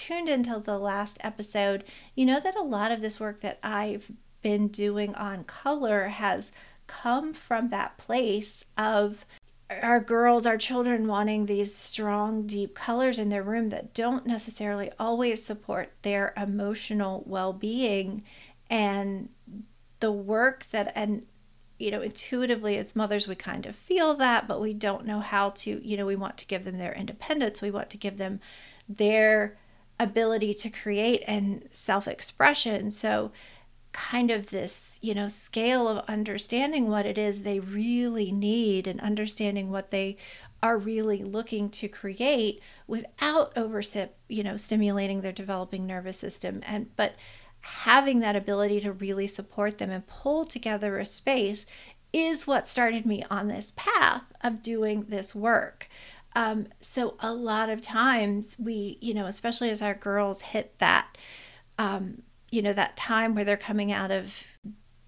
tuned 0.02 0.28
into 0.28 0.58
the 0.58 0.78
last 0.78 1.16
episode, 1.20 1.84
you 2.16 2.26
know 2.26 2.40
that 2.40 2.56
a 2.56 2.62
lot 2.62 2.90
of 2.90 3.00
this 3.00 3.20
work 3.20 3.40
that 3.40 3.60
I've 3.62 4.10
been 4.42 4.66
doing 4.66 5.14
on 5.14 5.44
color 5.44 6.08
has 6.08 6.50
come 6.88 7.32
from 7.32 7.68
that 7.68 7.98
place 7.98 8.64
of 8.76 9.24
our 9.70 10.00
girls, 10.00 10.44
our 10.44 10.58
children 10.58 11.06
wanting 11.06 11.46
these 11.46 11.72
strong, 11.72 12.48
deep 12.48 12.74
colors 12.74 13.20
in 13.20 13.28
their 13.28 13.44
room 13.44 13.68
that 13.68 13.94
don't 13.94 14.26
necessarily 14.26 14.90
always 14.98 15.44
support 15.44 15.92
their 16.02 16.34
emotional 16.36 17.22
well 17.24 17.52
being. 17.52 18.24
And 18.68 19.28
the 20.00 20.10
work 20.10 20.66
that, 20.72 20.92
and 20.96 21.22
you 21.78 21.92
know, 21.92 22.02
intuitively 22.02 22.76
as 22.76 22.96
mothers, 22.96 23.28
we 23.28 23.36
kind 23.36 23.66
of 23.66 23.76
feel 23.76 24.14
that, 24.14 24.48
but 24.48 24.60
we 24.60 24.74
don't 24.74 25.06
know 25.06 25.20
how 25.20 25.50
to, 25.50 25.86
you 25.86 25.96
know, 25.96 26.06
we 26.06 26.16
want 26.16 26.38
to 26.38 26.46
give 26.46 26.64
them 26.64 26.78
their 26.78 26.92
independence. 26.92 27.62
We 27.62 27.70
want 27.70 27.88
to 27.90 27.96
give 27.98 28.18
them 28.18 28.40
their 28.88 29.56
ability 30.02 30.54
to 30.54 30.70
create 30.70 31.22
and 31.26 31.68
self 31.72 32.08
expression. 32.08 32.90
So, 32.90 33.32
kind 33.92 34.30
of 34.30 34.46
this, 34.46 34.98
you 35.02 35.14
know, 35.14 35.28
scale 35.28 35.86
of 35.86 36.04
understanding 36.08 36.88
what 36.88 37.04
it 37.04 37.18
is 37.18 37.42
they 37.42 37.60
really 37.60 38.32
need 38.32 38.86
and 38.86 39.00
understanding 39.00 39.70
what 39.70 39.90
they 39.90 40.16
are 40.62 40.78
really 40.78 41.24
looking 41.24 41.68
to 41.68 41.88
create 41.88 42.60
without 42.86 43.56
over 43.56 43.82
you 44.28 44.44
know 44.44 44.56
stimulating 44.56 45.20
their 45.20 45.32
developing 45.32 45.86
nervous 45.86 46.16
system 46.16 46.62
and 46.64 46.94
but 46.96 47.16
having 47.60 48.20
that 48.20 48.36
ability 48.36 48.80
to 48.80 48.92
really 48.92 49.26
support 49.26 49.78
them 49.78 49.90
and 49.90 50.06
pull 50.06 50.44
together 50.44 50.98
a 50.98 51.06
space 51.06 51.66
is 52.12 52.46
what 52.46 52.68
started 52.68 53.06
me 53.06 53.24
on 53.30 53.48
this 53.48 53.72
path 53.74 54.22
of 54.42 54.62
doing 54.62 55.06
this 55.08 55.34
work 55.34 55.88
um, 56.34 56.66
so 56.80 57.16
a 57.20 57.32
lot 57.32 57.68
of 57.68 57.80
times 57.80 58.56
we 58.58 58.98
you 59.00 59.14
know 59.14 59.26
especially 59.26 59.70
as 59.70 59.82
our 59.82 59.94
girls 59.94 60.42
hit 60.42 60.78
that 60.78 61.18
um, 61.78 62.22
you 62.50 62.62
know 62.62 62.72
that 62.72 62.96
time 62.96 63.34
where 63.34 63.44
they're 63.44 63.56
coming 63.56 63.92
out 63.92 64.10
of 64.10 64.34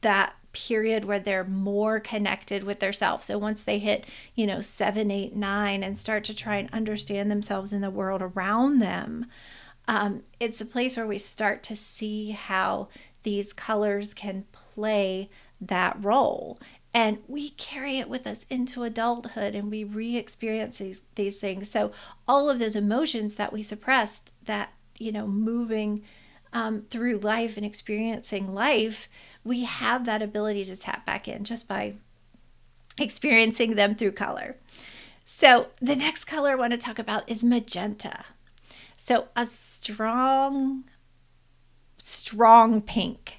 that 0.01 0.35
period 0.55 1.05
where 1.05 1.19
they're 1.19 1.45
more 1.45 2.01
connected 2.01 2.65
with 2.65 2.81
themselves. 2.81 3.27
So 3.27 3.37
once 3.37 3.65
they 3.65 3.79
hit, 3.79 4.07
you 4.35 4.47
know, 4.47 4.61
seven, 4.61 5.11
eight, 5.11 5.37
nine, 5.37 5.83
and 5.83 5.99
start 5.99 6.25
to 6.25 6.35
try 6.35 6.57
and 6.57 6.73
understand 6.73 7.31
themselves 7.31 7.73
in 7.73 7.83
the 7.83 7.91
world 7.91 8.23
around 8.23 8.79
them, 8.79 9.27
um, 9.87 10.23
it's 10.41 10.61
a 10.61 10.67
place 10.67 10.97
where 10.97 11.07
we 11.07 11.19
start 11.19 11.63
to 11.65 11.77
see 11.77 12.31
how 12.31 12.89
these 13.25 13.53
colors 13.53 14.15
can 14.15 14.45
play 14.53 15.29
that 15.61 15.97
role. 16.03 16.59
And 16.95 17.19
we 17.27 17.51
carry 17.51 17.99
it 17.99 18.09
with 18.09 18.25
us 18.25 18.47
into 18.49 18.85
adulthood 18.85 19.57
and 19.57 19.69
we 19.69 19.83
re 19.83 20.17
experience 20.17 20.79
these, 20.79 21.03
these 21.17 21.39
things. 21.39 21.69
So, 21.69 21.91
all 22.29 22.49
of 22.49 22.61
those 22.61 22.77
emotions 22.77 23.35
that 23.35 23.53
we 23.53 23.63
suppressed, 23.63 24.31
that, 24.45 24.73
you 24.97 25.11
know, 25.11 25.27
moving 25.27 26.05
um, 26.53 26.83
through 26.91 27.19
life 27.19 27.57
and 27.57 27.67
experiencing 27.67 28.55
life, 28.55 29.09
we 29.43 29.65
have 29.65 30.07
that 30.07 30.23
ability 30.23 30.65
to 30.67 30.77
tap 30.77 31.05
back 31.05 31.27
in 31.27 31.43
just 31.43 31.67
by 31.67 31.95
experiencing 32.97 33.75
them 33.75 33.97
through 33.97 34.13
color. 34.13 34.57
So, 35.25 35.69
the 35.83 35.97
next 35.97 36.27
color 36.27 36.51
I 36.53 36.55
want 36.55 36.75
to 36.75 36.79
talk 36.79 37.01
about 37.01 37.29
is 37.29 37.43
magenta. 37.43 38.25
So, 38.97 39.27
a 39.35 39.47
strong, 39.47 40.85
strong 41.99 42.81
pink. 42.81 43.39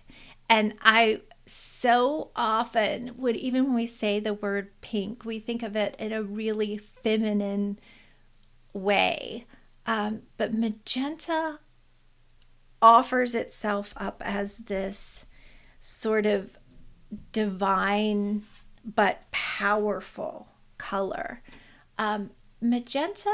And 0.50 0.74
I 0.82 1.22
so 1.86 2.32
often 2.36 3.12
would, 3.15 3.36
even 3.36 3.65
when 3.65 3.75
we 3.75 3.86
say 3.86 4.20
the 4.20 4.34
word 4.34 4.72
pink, 4.82 5.24
we 5.24 5.38
think 5.38 5.62
of 5.62 5.75
it 5.75 5.96
in 6.00 6.12
a 6.12 6.24
really 6.24 6.77
feminine 6.77 7.77
way. 8.74 9.46
Um, 9.86 10.24
but 10.36 10.51
magenta 10.51 11.60
offers 12.82 13.36
itself 13.36 13.94
up 13.98 14.20
as 14.25 14.58
this 14.58 15.27
sort 15.80 16.25
of 16.25 16.58
divine 17.32 18.42
but 18.84 19.30
powerful 19.30 20.48
color. 20.80 21.44
Um, 22.00 22.32
magenta 22.60 23.30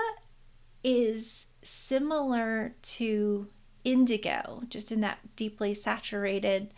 is 0.84 1.46
similar 1.62 2.76
to 2.82 3.48
indigo, 3.86 4.64
just 4.68 4.92
in 4.92 5.00
that 5.00 5.38
deeply 5.38 5.74
saturated 5.74 6.74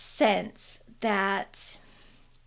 sense 0.00 0.80
that 1.00 1.78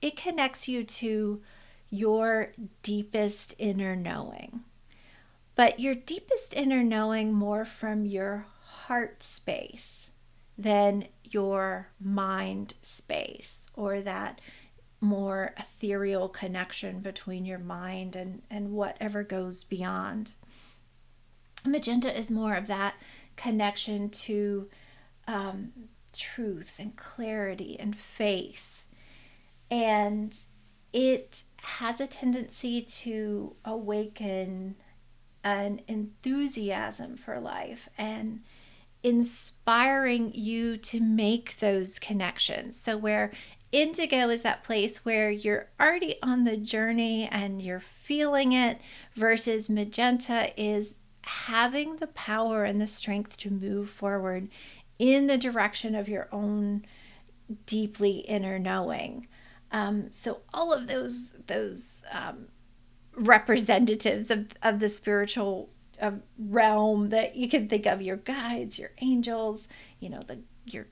it 0.02 0.16
connects 0.16 0.68
you 0.68 0.84
to 0.84 1.42
your 1.90 2.52
deepest 2.82 3.56
inner 3.58 3.96
knowing. 3.96 4.62
But 5.56 5.80
your 5.80 5.96
deepest 5.96 6.56
inner 6.56 6.84
knowing 6.84 7.32
more 7.32 7.66
from 7.66 8.06
your 8.06 8.48
heart 8.64 9.22
space 9.24 10.10
than 10.58 11.08
your 11.24 11.90
mind 12.00 12.74
space 12.82 13.68
or 13.76 14.02
that 14.02 14.42
more 15.00 15.54
ethereal 15.58 16.30
connection 16.30 17.00
between 17.02 17.46
your 17.46 17.60
mind 17.60 18.16
and, 18.16 18.42
and 18.50 18.72
whatever 18.72 19.24
goes 19.24 19.64
beyond. 19.64 20.32
Magenta 21.66 22.18
is 22.18 22.32
more 22.32 22.56
of 22.56 22.68
that 22.68 22.96
connection 23.36 24.10
to 24.10 24.70
um, 25.28 25.72
truth 26.14 26.76
and 26.80 26.96
clarity 26.96 27.78
and 27.80 27.96
faith. 27.96 28.86
And 29.70 30.36
it 30.92 31.44
has 31.58 32.00
a 32.00 32.08
tendency 32.08 32.82
to 32.82 33.56
awaken 33.66 34.76
an 35.44 35.82
enthusiasm 35.88 37.18
for 37.18 37.40
life 37.40 37.90
and 37.98 38.42
inspiring 39.02 40.32
you 40.34 40.78
to 40.78 41.02
make 41.02 41.60
those 41.60 42.00
connections. 42.00 42.80
So, 42.80 42.98
where 42.98 43.32
indigo 43.72 44.30
is 44.30 44.44
that 44.44 44.64
place 44.64 45.04
where 45.04 45.32
you're 45.32 45.68
already 45.80 46.16
on 46.22 46.44
the 46.44 46.56
journey 46.56 47.28
and 47.30 47.62
you're 47.62 47.80
feeling 47.80 48.54
it, 48.54 48.80
versus 49.16 49.70
magenta 49.70 50.52
is 50.56 50.96
having 51.24 51.98
the 51.98 52.08
power 52.08 52.64
and 52.64 52.80
the 52.80 52.88
strength 52.88 53.38
to 53.38 53.50
move 53.50 53.90
forward 53.90 54.50
in 55.04 55.28
the 55.28 55.38
direction 55.38 55.96
of 55.96 56.08
your 56.08 56.30
own 56.32 56.86
deeply 57.66 58.20
inner 58.20 58.58
knowing. 58.58 59.28
Um, 59.70 60.12
so 60.12 60.42
all 60.54 60.72
of 60.72 60.88
those 60.88 61.34
those 61.48 62.02
um, 62.10 62.48
representatives 63.16 64.32
of, 64.32 64.48
of 64.62 64.80
the 64.80 64.88
spiritual 64.88 65.70
a 66.00 66.14
realm 66.40 67.10
that 67.10 67.36
you 67.36 67.50
can 67.50 67.68
think 67.68 67.86
of 67.86 68.02
your 68.02 68.16
guides, 68.16 68.80
your 68.80 68.92
angels, 69.02 69.68
you 70.00 70.10
know, 70.10 70.22
the 70.26 70.40
your 70.66 70.88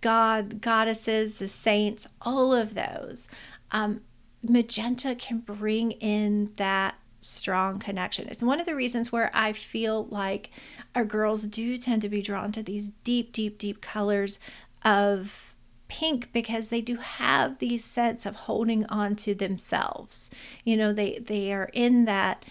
god, 0.00 0.60
goddesses, 0.60 1.38
the 1.38 1.46
saints, 1.46 2.08
all 2.20 2.52
of 2.52 2.74
those. 2.74 3.28
Um, 3.70 4.00
magenta 4.42 5.14
can 5.14 5.38
bring 5.38 5.92
in 5.92 6.52
that 6.56 6.96
strong 7.20 7.78
connection. 7.78 8.28
It's 8.28 8.42
one 8.42 8.60
of 8.60 8.66
the 8.66 8.74
reasons 8.74 9.12
where 9.12 9.30
I 9.34 9.52
feel 9.52 10.06
like 10.06 10.50
our 10.94 11.04
girls 11.04 11.44
do 11.44 11.76
tend 11.76 12.02
to 12.02 12.08
be 12.08 12.22
drawn 12.22 12.52
to 12.52 12.62
these 12.62 12.90
deep, 13.04 13.32
deep, 13.32 13.58
deep 13.58 13.80
colors 13.80 14.38
of 14.84 15.54
pink 15.88 16.32
because 16.32 16.68
they 16.70 16.80
do 16.80 16.96
have 16.96 17.58
these 17.58 17.84
sense 17.84 18.24
of 18.24 18.36
holding 18.36 18.86
on 18.86 19.16
to 19.16 19.34
themselves. 19.34 20.30
You 20.64 20.76
know, 20.76 20.92
they 20.92 21.18
they 21.18 21.52
are 21.52 21.70
in 21.72 22.04
that 22.06 22.44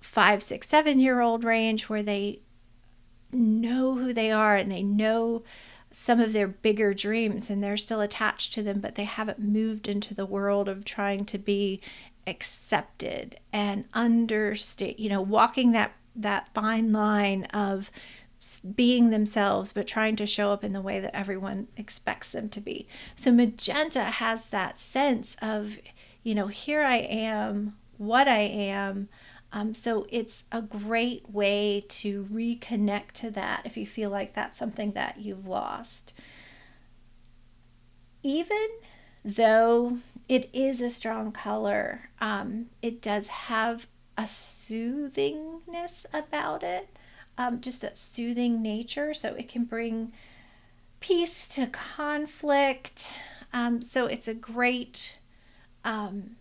five, 0.00 0.42
six, 0.42 0.68
seven 0.68 1.00
year 1.00 1.20
old 1.20 1.44
range 1.44 1.88
where 1.88 2.02
they 2.02 2.40
know 3.32 3.96
who 3.96 4.12
they 4.12 4.30
are 4.30 4.56
and 4.56 4.70
they 4.70 4.82
know 4.82 5.42
some 5.90 6.20
of 6.20 6.32
their 6.32 6.48
bigger 6.48 6.92
dreams 6.92 7.48
and 7.48 7.62
they're 7.62 7.76
still 7.76 8.00
attached 8.00 8.52
to 8.52 8.62
them, 8.62 8.80
but 8.80 8.96
they 8.96 9.04
haven't 9.04 9.38
moved 9.38 9.88
into 9.88 10.14
the 10.14 10.26
world 10.26 10.68
of 10.68 10.84
trying 10.84 11.24
to 11.24 11.38
be 11.38 11.80
accepted 12.26 13.38
and 13.52 13.84
understand, 13.94 14.94
you 14.98 15.08
know, 15.08 15.20
walking 15.20 15.72
that 15.72 15.92
that 16.14 16.48
fine 16.54 16.92
line 16.92 17.44
of 17.46 17.90
being 18.74 19.10
themselves 19.10 19.72
but 19.72 19.86
trying 19.86 20.16
to 20.16 20.26
show 20.26 20.50
up 20.52 20.64
in 20.64 20.72
the 20.72 20.80
way 20.80 20.98
that 21.00 21.14
everyone 21.14 21.68
expects 21.76 22.32
them 22.32 22.48
to 22.48 22.60
be. 22.60 22.86
So 23.16 23.32
magenta 23.32 24.04
has 24.04 24.46
that 24.46 24.78
sense 24.78 25.36
of, 25.42 25.78
you 26.22 26.34
know, 26.34 26.46
here 26.46 26.82
I 26.82 26.96
am, 26.96 27.76
what 27.98 28.28
I 28.28 28.40
am, 28.40 29.08
um, 29.52 29.72
so 29.72 30.06
it's 30.10 30.44
a 30.52 30.60
great 30.60 31.30
way 31.30 31.84
to 31.88 32.24
reconnect 32.30 33.12
to 33.12 33.30
that 33.30 33.62
if 33.64 33.76
you 33.76 33.86
feel 33.86 34.10
like 34.10 34.34
that's 34.34 34.58
something 34.58 34.92
that 34.92 35.20
you've 35.20 35.46
lost. 35.46 36.12
Even 38.22 38.68
though 39.26 39.98
it 40.28 40.48
is 40.52 40.80
a 40.80 40.88
strong 40.88 41.32
color, 41.32 42.10
um, 42.20 42.66
it 42.80 43.02
does 43.02 43.26
have 43.26 43.88
a 44.16 44.22
soothingness 44.22 46.06
about 46.12 46.62
it, 46.62 46.96
um, 47.36 47.60
just 47.60 47.82
that 47.82 47.98
soothing 47.98 48.62
nature. 48.62 49.12
So 49.12 49.34
it 49.34 49.48
can 49.48 49.64
bring 49.64 50.12
peace 51.00 51.48
to 51.48 51.66
conflict. 51.66 53.12
Um, 53.52 53.82
so 53.82 54.06
it's 54.06 54.28
a 54.28 54.34
great, 54.34 55.18
um, 55.84 56.36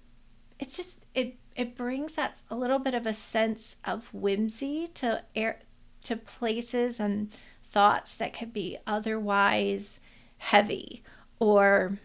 it's 0.60 0.78
just, 0.78 1.04
it 1.15 1.36
it 1.56 1.76
brings 1.76 2.15
that 2.15 2.38
a 2.50 2.56
little 2.56 2.80
bit 2.80 2.93
of 2.93 3.06
a 3.06 3.13
sense 3.13 3.78
of 3.86 4.13
whimsy 4.13 4.89
to 4.93 5.24
air 5.36 5.60
to 6.04 6.17
places 6.17 7.00
and 7.00 7.32
thoughts 7.63 8.15
that 8.15 8.38
could 8.38 8.54
be 8.54 8.78
otherwise 8.86 10.00
heavy 10.38 11.02
or 11.39 11.98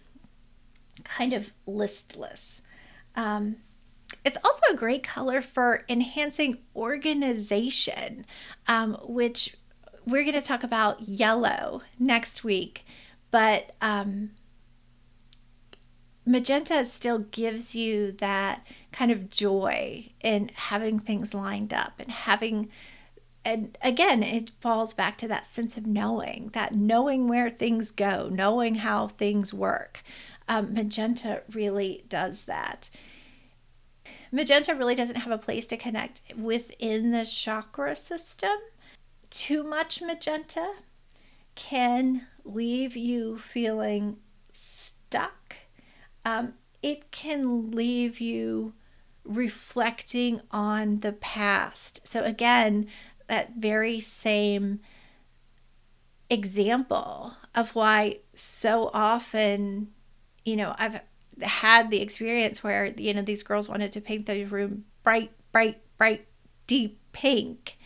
kind 1.04 1.32
of 1.32 1.52
listless. 1.66 2.62
Um, 3.14 3.56
it's 4.24 4.38
also 4.44 4.60
a 4.70 4.76
great 4.76 5.02
color 5.02 5.40
for 5.40 5.84
enhancing 5.88 6.58
organization, 6.74 8.26
um, 8.66 8.94
which 9.02 9.56
we're 10.06 10.24
going 10.24 10.34
to 10.34 10.40
talk 10.40 10.62
about 10.62 11.02
yellow 11.02 11.82
next 11.98 12.42
week. 12.42 12.84
But 13.30 13.72
um, 13.80 14.30
magenta 16.26 16.84
still 16.84 17.18
gives 17.18 17.74
you 17.74 18.12
that 18.12 18.64
kind 18.92 19.10
of 19.10 19.30
joy 19.30 20.10
in 20.20 20.50
having 20.54 20.98
things 20.98 21.34
lined 21.34 21.72
up 21.72 21.94
and 21.98 22.10
having 22.10 22.68
and 23.44 23.76
again 23.82 24.22
it 24.22 24.50
falls 24.60 24.92
back 24.92 25.16
to 25.16 25.26
that 25.26 25.46
sense 25.46 25.76
of 25.76 25.86
knowing 25.86 26.50
that 26.52 26.74
knowing 26.74 27.26
where 27.26 27.48
things 27.48 27.90
go 27.90 28.28
knowing 28.30 28.76
how 28.76 29.08
things 29.08 29.54
work 29.54 30.02
um, 30.50 30.74
magenta 30.74 31.42
really 31.52 32.04
does 32.08 32.44
that. 32.46 32.90
Magenta 34.32 34.74
really 34.74 34.96
doesn't 34.96 35.16
have 35.16 35.32
a 35.32 35.38
place 35.38 35.64
to 35.68 35.76
connect 35.76 36.22
within 36.36 37.12
the 37.12 37.24
chakra 37.24 37.94
system. 37.94 38.58
Too 39.30 39.62
much 39.62 40.02
magenta 40.02 40.72
can 41.54 42.26
leave 42.44 42.96
you 42.96 43.38
feeling 43.38 44.16
stuck. 44.50 45.54
Um, 46.24 46.54
it 46.82 47.12
can 47.12 47.70
leave 47.70 48.18
you 48.18 48.72
reflecting 49.24 50.40
on 50.50 50.98
the 50.98 51.12
past. 51.12 52.00
So, 52.02 52.24
again, 52.24 52.88
that 53.28 53.52
very 53.56 54.00
same 54.00 54.80
example 56.28 57.34
of 57.54 57.76
why 57.76 58.18
so 58.34 58.90
often, 58.92 59.92
you 60.50 60.56
know, 60.56 60.74
I've 60.76 61.00
had 61.40 61.90
the 61.90 62.02
experience 62.02 62.64
where, 62.64 62.86
you 62.86 63.14
know, 63.14 63.22
these 63.22 63.44
girls 63.44 63.68
wanted 63.68 63.92
to 63.92 64.00
paint 64.00 64.26
the 64.26 64.44
room 64.46 64.84
bright, 65.04 65.30
bright, 65.52 65.80
bright, 65.96 66.26
deep 66.66 66.98
pink. 67.12 67.78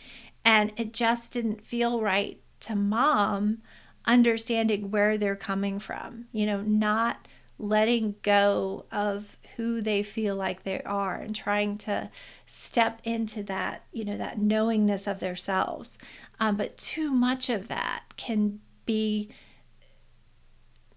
And 0.43 0.73
it 0.75 0.91
just 0.91 1.31
didn't 1.31 1.63
feel 1.63 2.01
right 2.01 2.41
to 2.61 2.75
mom 2.75 3.59
understanding 4.05 4.89
where 4.89 5.15
they're 5.15 5.35
coming 5.35 5.77
from, 5.77 6.25
you 6.31 6.47
know, 6.47 6.61
not 6.61 7.27
letting 7.59 8.15
go 8.23 8.85
of 8.91 9.37
who 9.55 9.79
they 9.79 10.01
feel 10.01 10.35
like 10.35 10.63
they 10.63 10.81
are 10.81 11.15
and 11.15 11.35
trying 11.35 11.77
to 11.77 12.09
step 12.47 12.99
into 13.03 13.43
that, 13.43 13.83
you 13.93 14.03
know, 14.03 14.17
that 14.17 14.39
knowingness 14.39 15.05
of 15.05 15.19
themselves. 15.19 15.99
Um, 16.39 16.57
but 16.57 16.77
too 16.77 17.11
much 17.11 17.49
of 17.49 17.67
that 17.67 18.03
can 18.17 18.59
be 18.85 19.29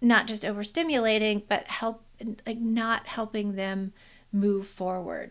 not 0.01 0.27
just 0.27 0.43
overstimulating, 0.43 1.43
but 1.49 1.67
help 1.67 2.03
like 2.47 2.59
not 2.59 3.07
helping 3.07 3.55
them 3.55 3.93
move 4.33 4.67
forward. 4.67 5.31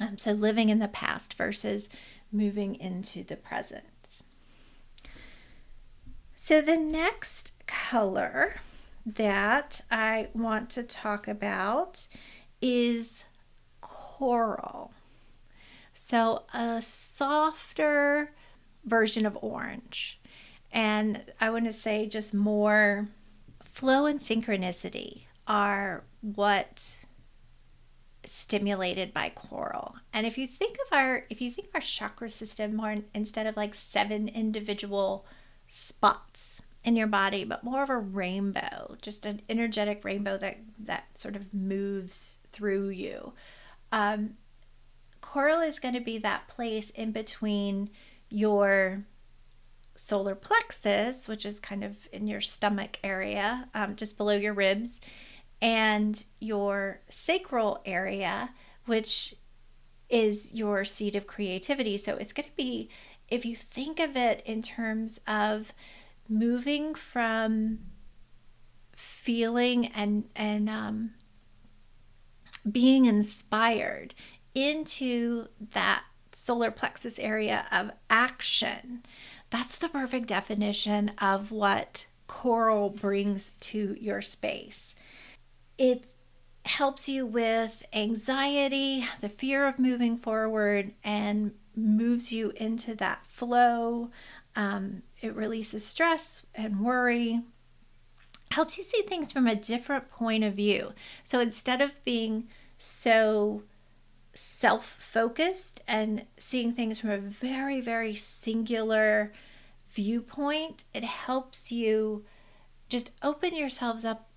Um, 0.00 0.16
so 0.16 0.32
living 0.32 0.68
in 0.68 0.78
the 0.78 0.88
past 0.88 1.34
versus 1.34 1.88
moving 2.32 2.74
into 2.76 3.24
the 3.24 3.36
present. 3.36 3.84
So 6.40 6.60
the 6.60 6.76
next 6.76 7.52
color 7.66 8.60
that 9.04 9.80
I 9.90 10.28
want 10.34 10.70
to 10.70 10.82
talk 10.82 11.26
about 11.26 12.06
is 12.62 13.24
coral. 13.80 14.92
So, 15.92 16.44
a 16.54 16.80
softer 16.80 18.32
version 18.84 19.26
of 19.26 19.36
orange. 19.42 20.17
And 20.72 21.22
I 21.40 21.50
want 21.50 21.64
to 21.64 21.72
say 21.72 22.06
just 22.06 22.34
more 22.34 23.08
flow 23.64 24.06
and 24.06 24.20
synchronicity 24.20 25.22
are 25.46 26.04
what 26.20 26.96
stimulated 28.24 29.14
by 29.14 29.30
coral. 29.30 29.96
And 30.12 30.26
if 30.26 30.36
you 30.36 30.46
think 30.46 30.76
of 30.86 30.96
our 30.96 31.24
if 31.30 31.40
you 31.40 31.50
think 31.50 31.68
of 31.68 31.76
our 31.76 31.80
chakra 31.80 32.28
system 32.28 32.76
more 32.76 32.96
instead 33.14 33.46
of 33.46 33.56
like 33.56 33.74
seven 33.74 34.28
individual 34.28 35.24
spots 35.66 36.62
in 36.84 36.96
your 36.96 37.06
body, 37.06 37.44
but 37.44 37.64
more 37.64 37.82
of 37.82 37.90
a 37.90 37.96
rainbow, 37.96 38.96
just 39.02 39.26
an 39.26 39.42
energetic 39.48 40.04
rainbow 40.04 40.36
that 40.38 40.58
that 40.78 41.18
sort 41.18 41.36
of 41.36 41.52
moves 41.54 42.38
through 42.52 42.88
you. 42.88 43.32
Um, 43.92 44.34
coral 45.20 45.60
is 45.60 45.78
going 45.78 45.94
to 45.94 46.00
be 46.00 46.18
that 46.18 46.48
place 46.48 46.90
in 46.90 47.12
between 47.12 47.90
your 48.30 49.04
solar 49.98 50.34
plexus, 50.34 51.26
which 51.26 51.44
is 51.44 51.58
kind 51.58 51.82
of 51.82 51.96
in 52.12 52.26
your 52.26 52.40
stomach 52.40 52.98
area, 53.02 53.68
um, 53.74 53.96
just 53.96 54.16
below 54.16 54.34
your 54.34 54.54
ribs, 54.54 55.00
and 55.60 56.24
your 56.38 57.00
sacral 57.08 57.82
area, 57.84 58.50
which 58.86 59.34
is 60.08 60.54
your 60.54 60.84
seat 60.84 61.16
of 61.16 61.26
creativity. 61.26 61.96
So 61.96 62.16
it's 62.16 62.32
going 62.32 62.48
to 62.48 62.56
be, 62.56 62.88
if 63.28 63.44
you 63.44 63.56
think 63.56 63.98
of 63.98 64.16
it 64.16 64.42
in 64.46 64.62
terms 64.62 65.20
of 65.26 65.72
moving 66.28 66.94
from 66.94 67.80
feeling 68.94 69.86
and 69.86 70.24
and 70.34 70.68
um, 70.68 71.10
being 72.70 73.04
inspired 73.04 74.14
into 74.54 75.48
that 75.72 76.04
solar 76.32 76.70
plexus 76.70 77.18
area 77.18 77.66
of 77.72 77.90
action. 78.08 79.04
That's 79.50 79.78
the 79.78 79.88
perfect 79.88 80.26
definition 80.26 81.12
of 81.18 81.50
what 81.50 82.06
coral 82.26 82.90
brings 82.90 83.52
to 83.60 83.96
your 83.98 84.20
space. 84.20 84.94
It 85.78 86.04
helps 86.64 87.08
you 87.08 87.24
with 87.24 87.82
anxiety, 87.92 89.06
the 89.20 89.28
fear 89.28 89.66
of 89.66 89.78
moving 89.78 90.18
forward, 90.18 90.92
and 91.02 91.54
moves 91.74 92.32
you 92.32 92.52
into 92.56 92.94
that 92.96 93.24
flow 93.26 94.10
um, 94.58 95.02
it 95.20 95.36
releases 95.36 95.84
stress 95.84 96.44
and 96.52 96.80
worry, 96.80 97.42
helps 98.50 98.76
you 98.76 98.82
see 98.82 99.02
things 99.02 99.30
from 99.30 99.46
a 99.46 99.54
different 99.54 100.10
point 100.10 100.42
of 100.42 100.54
view. 100.54 100.92
So 101.22 101.38
instead 101.38 101.80
of 101.80 102.04
being 102.04 102.48
so 102.76 103.62
self 104.38 104.96
focused 105.00 105.82
and 105.88 106.24
seeing 106.38 106.72
things 106.72 107.00
from 107.00 107.10
a 107.10 107.18
very, 107.18 107.80
very 107.80 108.14
singular 108.14 109.32
viewpoint, 109.90 110.84
it 110.94 111.04
helps 111.04 111.72
you 111.72 112.24
just 112.88 113.10
open 113.22 113.54
yourselves 113.54 114.04
up 114.04 114.28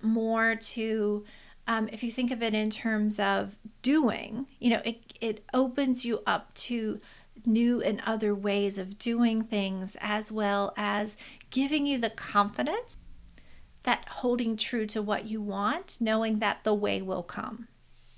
more 0.00 0.54
to. 0.54 1.24
Um, 1.66 1.88
if 1.92 2.02
you 2.02 2.10
think 2.10 2.32
of 2.32 2.42
it 2.42 2.54
in 2.54 2.70
terms 2.70 3.20
of 3.20 3.56
doing, 3.82 4.46
you 4.58 4.70
know, 4.70 4.82
it, 4.84 5.12
it 5.20 5.44
opens 5.54 6.04
you 6.04 6.20
up 6.26 6.52
to 6.54 7.00
new 7.46 7.80
and 7.80 8.02
other 8.04 8.34
ways 8.34 8.78
of 8.78 8.98
doing 8.98 9.42
things, 9.42 9.96
as 10.00 10.32
well 10.32 10.74
as 10.76 11.16
giving 11.50 11.86
you 11.86 11.98
the 11.98 12.10
confidence 12.10 12.96
that 13.84 14.08
holding 14.08 14.56
true 14.56 14.86
to 14.86 15.02
what 15.02 15.26
you 15.26 15.40
want, 15.40 15.98
knowing 16.00 16.40
that 16.40 16.64
the 16.64 16.74
way 16.74 17.00
will 17.00 17.22
come. 17.22 17.68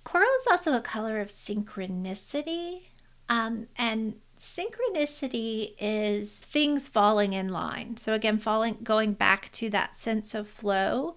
Coral 0.04 0.28
is 0.40 0.46
also 0.50 0.74
a 0.74 0.80
color 0.80 1.20
of 1.20 1.28
synchronicity. 1.28 2.82
Um, 3.28 3.68
and 3.76 4.14
synchronicity 4.38 5.74
is 5.78 6.30
things 6.30 6.88
falling 6.88 7.32
in 7.32 7.48
line. 7.48 7.96
So 7.96 8.12
again, 8.12 8.38
falling 8.38 8.78
going 8.82 9.14
back 9.14 9.50
to 9.52 9.70
that 9.70 9.96
sense 9.96 10.34
of 10.34 10.48
flow. 10.48 11.16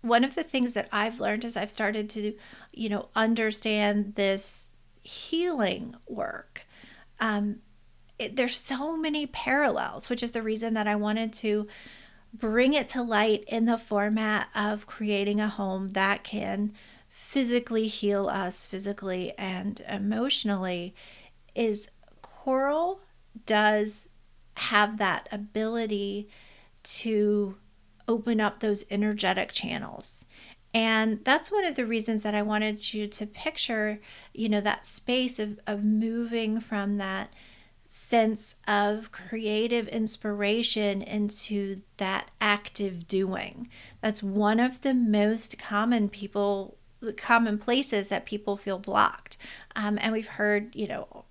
One 0.00 0.24
of 0.24 0.34
the 0.34 0.42
things 0.42 0.74
that 0.74 0.88
I've 0.90 1.20
learned 1.20 1.44
as 1.44 1.56
I've 1.56 1.70
started 1.70 2.08
to, 2.10 2.34
you 2.72 2.88
know, 2.88 3.08
understand 3.14 4.14
this 4.14 4.70
healing 5.02 5.96
work 6.06 6.64
um, 7.22 7.60
it, 8.18 8.36
there's 8.36 8.56
so 8.56 8.96
many 8.96 9.26
parallels, 9.26 10.10
which 10.10 10.22
is 10.22 10.32
the 10.32 10.42
reason 10.42 10.74
that 10.74 10.88
I 10.88 10.96
wanted 10.96 11.32
to 11.34 11.68
bring 12.34 12.74
it 12.74 12.88
to 12.88 13.02
light 13.02 13.44
in 13.46 13.64
the 13.66 13.78
format 13.78 14.48
of 14.54 14.86
creating 14.86 15.40
a 15.40 15.48
home 15.48 15.88
that 15.88 16.24
can 16.24 16.72
physically 17.32 17.86
heal 17.86 18.28
us 18.28 18.66
physically 18.66 19.32
and 19.38 19.82
emotionally 19.88 20.94
is 21.54 21.88
coral 22.20 23.00
does 23.46 24.06
have 24.58 24.98
that 24.98 25.26
ability 25.32 26.28
to 26.82 27.56
open 28.06 28.38
up 28.38 28.60
those 28.60 28.84
energetic 28.90 29.50
channels 29.50 30.26
and 30.74 31.24
that's 31.24 31.50
one 31.50 31.64
of 31.64 31.74
the 31.74 31.86
reasons 31.86 32.22
that 32.22 32.34
I 32.34 32.42
wanted 32.42 32.94
you 32.94 33.06
to 33.06 33.26
picture, 33.26 34.00
you 34.32 34.48
know, 34.48 34.60
that 34.62 34.86
space 34.86 35.38
of, 35.38 35.60
of 35.66 35.84
moving 35.84 36.60
from 36.60 36.96
that 36.96 37.30
sense 37.84 38.54
of 38.66 39.12
creative 39.12 39.86
inspiration 39.88 41.02
into 41.02 41.82
that 41.98 42.30
active 42.40 43.06
doing. 43.06 43.68
That's 44.00 44.22
one 44.22 44.58
of 44.58 44.80
the 44.80 44.94
most 44.94 45.58
common 45.58 46.08
people, 46.08 46.78
common 47.16 47.58
places 47.58 48.08
that 48.08 48.26
people 48.26 48.56
feel 48.56 48.78
blocked. 48.78 49.36
Um, 49.74 49.98
and 50.00 50.12
we've 50.12 50.26
heard, 50.26 50.74
you 50.74 50.86
know, 50.88 51.24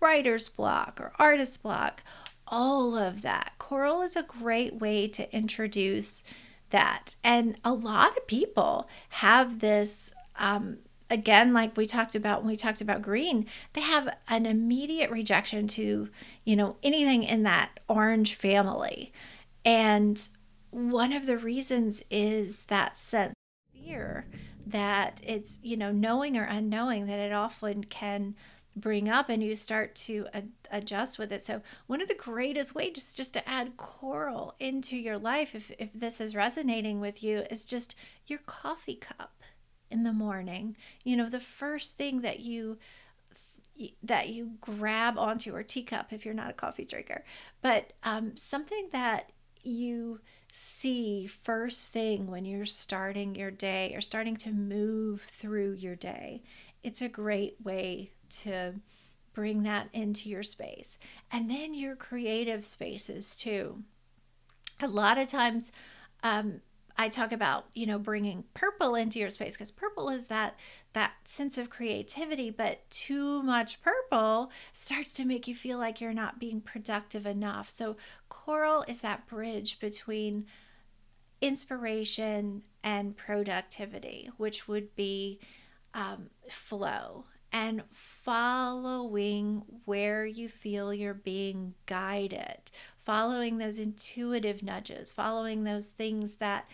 writer's 0.00 0.48
block 0.48 1.00
or 1.00 1.12
artist 1.18 1.62
block 1.62 2.02
all 2.46 2.96
of 2.96 3.22
that. 3.22 3.52
Coral 3.58 4.02
is 4.02 4.16
a 4.16 4.22
great 4.22 4.74
way 4.76 5.06
to 5.08 5.34
introduce 5.34 6.22
that. 6.70 7.16
And 7.22 7.56
a 7.64 7.72
lot 7.72 8.16
of 8.16 8.26
people 8.26 8.88
have 9.10 9.60
this 9.60 10.10
um, 10.36 10.78
again 11.10 11.52
like 11.52 11.76
we 11.76 11.86
talked 11.86 12.14
about 12.14 12.42
when 12.42 12.50
we 12.50 12.56
talked 12.56 12.80
about 12.80 13.02
green 13.02 13.46
they 13.72 13.80
have 13.80 14.14
an 14.28 14.46
immediate 14.46 15.10
rejection 15.10 15.66
to 15.66 16.08
you 16.44 16.54
know 16.54 16.76
anything 16.82 17.22
in 17.22 17.42
that 17.42 17.80
orange 17.88 18.34
family 18.34 19.12
and 19.64 20.28
one 20.70 21.12
of 21.12 21.26
the 21.26 21.38
reasons 21.38 22.02
is 22.10 22.66
that 22.66 22.98
sense 22.98 23.32
of 23.32 23.80
fear 23.82 24.26
that 24.70 25.20
it's 25.22 25.58
you 25.62 25.76
know 25.76 25.92
knowing 25.92 26.36
or 26.36 26.44
unknowing 26.44 27.06
that 27.06 27.18
it 27.18 27.32
often 27.32 27.84
can 27.84 28.34
bring 28.76 29.08
up 29.08 29.28
and 29.28 29.42
you 29.42 29.54
start 29.54 29.94
to 29.94 30.26
ad- 30.32 30.52
adjust 30.70 31.18
with 31.18 31.32
it. 31.32 31.42
So 31.42 31.62
one 31.86 32.00
of 32.00 32.08
the 32.08 32.14
greatest 32.14 32.74
ways 32.74 32.94
just, 32.94 33.16
just 33.16 33.34
to 33.34 33.48
add 33.48 33.76
coral 33.76 34.54
into 34.60 34.96
your 34.96 35.18
life 35.18 35.54
if, 35.54 35.72
if 35.78 35.90
this 35.92 36.20
is 36.20 36.36
resonating 36.36 37.00
with 37.00 37.22
you 37.22 37.38
is 37.50 37.64
just 37.64 37.96
your 38.26 38.38
coffee 38.46 38.94
cup 38.94 39.42
in 39.90 40.04
the 40.04 40.12
morning. 40.12 40.76
You 41.04 41.16
know 41.16 41.28
the 41.28 41.40
first 41.40 41.96
thing 41.96 42.20
that 42.20 42.40
you 42.40 42.78
that 44.02 44.28
you 44.28 44.52
grab 44.60 45.16
onto 45.18 45.54
or 45.54 45.62
teacup 45.62 46.12
if 46.12 46.24
you're 46.24 46.34
not 46.34 46.50
a 46.50 46.52
coffee 46.52 46.84
drinker 46.84 47.24
but 47.62 47.92
um, 48.02 48.36
something 48.36 48.88
that 48.90 49.30
you 49.62 50.18
see 50.52 51.26
first 51.26 51.92
thing 51.92 52.26
when 52.26 52.44
you're 52.44 52.66
starting 52.66 53.34
your 53.34 53.50
day 53.50 53.92
or 53.94 54.00
starting 54.00 54.36
to 54.36 54.50
move 54.50 55.22
through 55.22 55.72
your 55.72 55.96
day. 55.96 56.42
It's 56.82 57.02
a 57.02 57.08
great 57.08 57.56
way 57.62 58.12
to 58.42 58.74
bring 59.32 59.62
that 59.62 59.88
into 59.92 60.28
your 60.28 60.42
space. 60.42 60.98
And 61.30 61.50
then 61.50 61.74
your 61.74 61.96
creative 61.96 62.64
spaces 62.64 63.36
too. 63.36 63.82
A 64.80 64.88
lot 64.88 65.18
of 65.18 65.28
times 65.28 65.70
um, 66.22 66.60
I 66.96 67.08
talk 67.08 67.30
about, 67.30 67.66
you 67.74 67.86
know, 67.86 67.98
bringing 67.98 68.44
purple 68.54 68.96
into 68.96 69.20
your 69.20 69.30
space 69.30 69.54
because 69.54 69.70
purple 69.70 70.08
is 70.08 70.26
that 70.26 70.56
that 70.92 71.12
sense 71.24 71.58
of 71.58 71.70
creativity, 71.70 72.50
but 72.50 72.88
too 72.90 73.42
much 73.42 73.80
purple 73.82 74.50
starts 74.72 75.12
to 75.14 75.24
make 75.24 75.46
you 75.46 75.54
feel 75.54 75.78
like 75.78 76.00
you're 76.00 76.12
not 76.12 76.40
being 76.40 76.60
productive 76.60 77.26
enough. 77.26 77.70
So 77.70 77.96
coral 78.28 78.84
is 78.88 79.00
that 79.00 79.26
bridge 79.26 79.78
between 79.78 80.46
inspiration 81.40 82.62
and 82.82 83.16
productivity, 83.16 84.30
which 84.36 84.66
would 84.66 84.94
be 84.96 85.38
um, 85.94 86.30
flow 86.50 87.24
and 87.52 87.82
following 87.90 89.62
where 89.84 90.26
you 90.26 90.48
feel 90.48 90.92
you're 90.92 91.14
being 91.14 91.74
guided, 91.86 92.70
following 93.02 93.58
those 93.58 93.78
intuitive 93.78 94.62
nudges, 94.62 95.12
following 95.12 95.64
those 95.64 95.88
things 95.88 96.36
that 96.36 96.68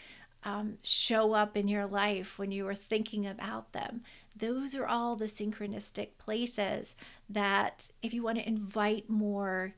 um, 0.44 0.78
show 0.82 1.32
up 1.32 1.56
in 1.56 1.68
your 1.68 1.86
life 1.86 2.38
when 2.38 2.52
you 2.52 2.68
are 2.68 2.74
thinking 2.74 3.26
about 3.26 3.72
them. 3.72 4.02
Those 4.36 4.74
are 4.74 4.86
all 4.86 5.16
the 5.16 5.26
synchronistic 5.26 6.18
places 6.18 6.94
that, 7.28 7.90
if 8.02 8.12
you 8.12 8.22
want 8.22 8.38
to 8.38 8.48
invite 8.48 9.08
more 9.08 9.74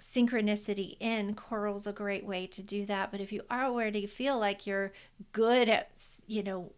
synchronicity 0.00 0.96
in, 1.00 1.34
coral's 1.34 1.86
a 1.86 1.92
great 1.92 2.24
way 2.24 2.46
to 2.46 2.62
do 2.62 2.86
that. 2.86 3.10
But 3.10 3.20
if 3.20 3.32
you 3.32 3.42
already 3.50 4.06
feel 4.06 4.38
like 4.38 4.66
you're 4.66 4.92
good 5.32 5.68
at, 5.68 5.90
you 6.26 6.42
know, 6.42 6.72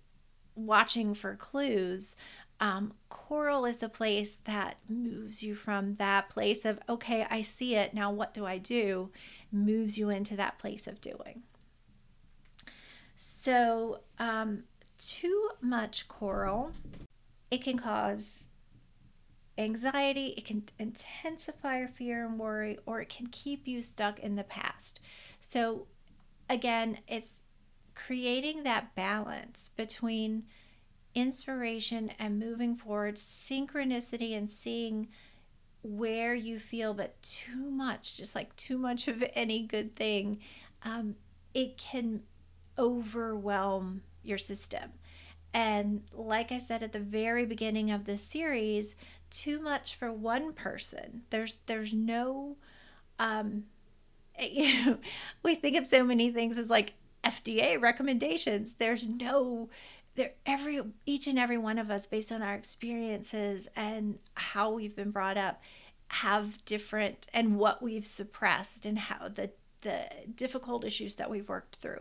watching 0.55 1.15
for 1.15 1.37
clues, 1.37 2.17
um, 2.61 2.95
coral 3.09 3.65
is 3.67 3.83
a 3.83 3.89
place 3.89 4.39
that 4.45 4.79
moves 4.89 5.43
you 5.43 5.55
from 5.55 5.97
that 5.97 6.29
place 6.29 6.65
of, 6.65 6.79
okay, 6.89 7.27
I 7.31 7.43
see 7.43 7.75
it. 7.77 7.95
Now, 7.95 8.11
what 8.11 8.35
do 8.35 8.47
I 8.47 8.59
do? 8.59 9.11
Moves 9.53 9.97
you 9.97 10.11
into 10.11 10.37
that 10.37 10.59
place 10.59 10.87
of 10.87 11.01
doing. 11.01 11.43
So, 13.43 14.01
um, 14.19 14.65
too 14.99 15.49
much 15.63 16.09
coral, 16.09 16.73
it 17.51 17.63
can 17.65 17.79
cause 17.79 18.45
anxiety, 19.57 20.35
it 20.37 20.45
can 20.45 20.65
intensify 20.79 21.79
your 21.79 21.89
fear 21.89 22.27
and 22.27 22.39
worry, 22.39 22.79
or 22.85 23.01
it 23.01 23.09
can 23.09 23.29
keep 23.29 23.67
you 23.67 23.81
stuck 23.81 24.19
in 24.19 24.37
the 24.37 24.45
past. 24.45 25.01
So, 25.41 25.87
again, 26.51 26.99
it's 27.09 27.37
creating 27.95 28.65
that 28.65 28.95
balance 28.95 29.71
between 29.75 30.43
inspiration 31.15 32.11
and 32.19 32.39
moving 32.39 32.77
forward, 32.77 33.17
synchronicity 33.17 34.37
and 34.37 34.51
seeing 34.51 35.09
where 35.81 36.35
you 36.35 36.59
feel, 36.59 36.93
but 36.93 37.23
too 37.23 37.71
much, 37.71 38.19
just 38.19 38.35
like 38.35 38.55
too 38.57 38.77
much 38.77 39.09
of 39.09 39.25
any 39.35 39.63
good 39.63 39.97
thing, 39.97 40.41
um, 40.83 41.17
it 41.55 41.79
can 41.79 42.25
overwhelm 42.81 44.03
your 44.23 44.39
system. 44.39 44.93
And 45.53 46.03
like 46.13 46.51
I 46.53 46.59
said 46.59 46.83
at 46.83 46.93
the 46.93 47.01
very 47.01 47.45
beginning 47.45 47.91
of 47.91 48.05
this 48.05 48.23
series, 48.23 48.97
too 49.31 49.61
much 49.61 49.95
for 49.95 50.13
one 50.13 50.53
person. 50.53 51.23
There's 51.31 51.59
there's 51.67 51.93
no 51.93 52.57
um 53.19 53.65
you 54.41 54.85
know, 54.85 54.99
we 55.43 55.55
think 55.55 55.77
of 55.77 55.87
so 55.87 56.05
many 56.05 56.31
things 56.31 56.59
as 56.59 56.71
like 56.71 56.95
FDA 57.25 57.81
recommendations. 57.81 58.75
There's 58.79 59.05
no 59.05 59.69
there 60.15 60.33
every 60.47 60.81
each 61.07 61.27
and 61.27 61.39
every 61.39 61.59
one 61.59 61.79
of 61.79 61.91
us 61.91 62.07
based 62.07 62.33
on 62.33 62.43
our 62.43 62.55
experiences 62.55 63.69
and 63.77 64.19
how 64.35 64.71
we've 64.71 64.97
been 64.97 65.11
brought 65.11 65.37
up 65.37 65.61
have 66.09 66.65
different 66.65 67.29
and 67.33 67.57
what 67.57 67.83
we've 67.83 68.07
suppressed 68.07 68.85
and 68.85 68.99
how 68.99 69.29
the 69.29 69.51
the 69.83 70.05
difficult 70.35 70.85
issues 70.85 71.17
that 71.17 71.31
we've 71.31 71.49
worked 71.49 71.77
through 71.77 72.01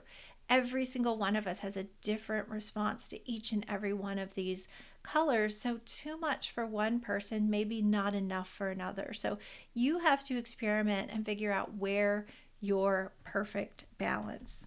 every 0.50 0.84
single 0.84 1.18
one 1.18 1.36
of 1.36 1.48
us 1.48 1.60
has 1.60 1.78
a 1.78 1.88
different 2.02 2.48
response 2.50 3.08
to 3.08 3.30
each 3.30 3.52
and 3.52 3.66
every 3.70 3.94
one 3.94 4.18
of 4.18 4.34
these 4.34 4.68
colors 5.04 5.58
so 5.58 5.80
too 5.86 6.18
much 6.18 6.52
for 6.52 6.66
one 6.66 7.00
person 7.00 7.50
maybe 7.50 7.82
not 7.82 8.14
enough 8.14 8.50
for 8.50 8.70
another 8.70 9.14
so 9.14 9.38
you 9.74 10.00
have 10.00 10.24
to 10.24 10.38
experiment 10.38 11.10
and 11.14 11.26
figure 11.26 11.52
out 11.52 11.76
where 11.76 12.26
your 12.60 13.14
perfect 13.24 13.86
balance 13.98 14.66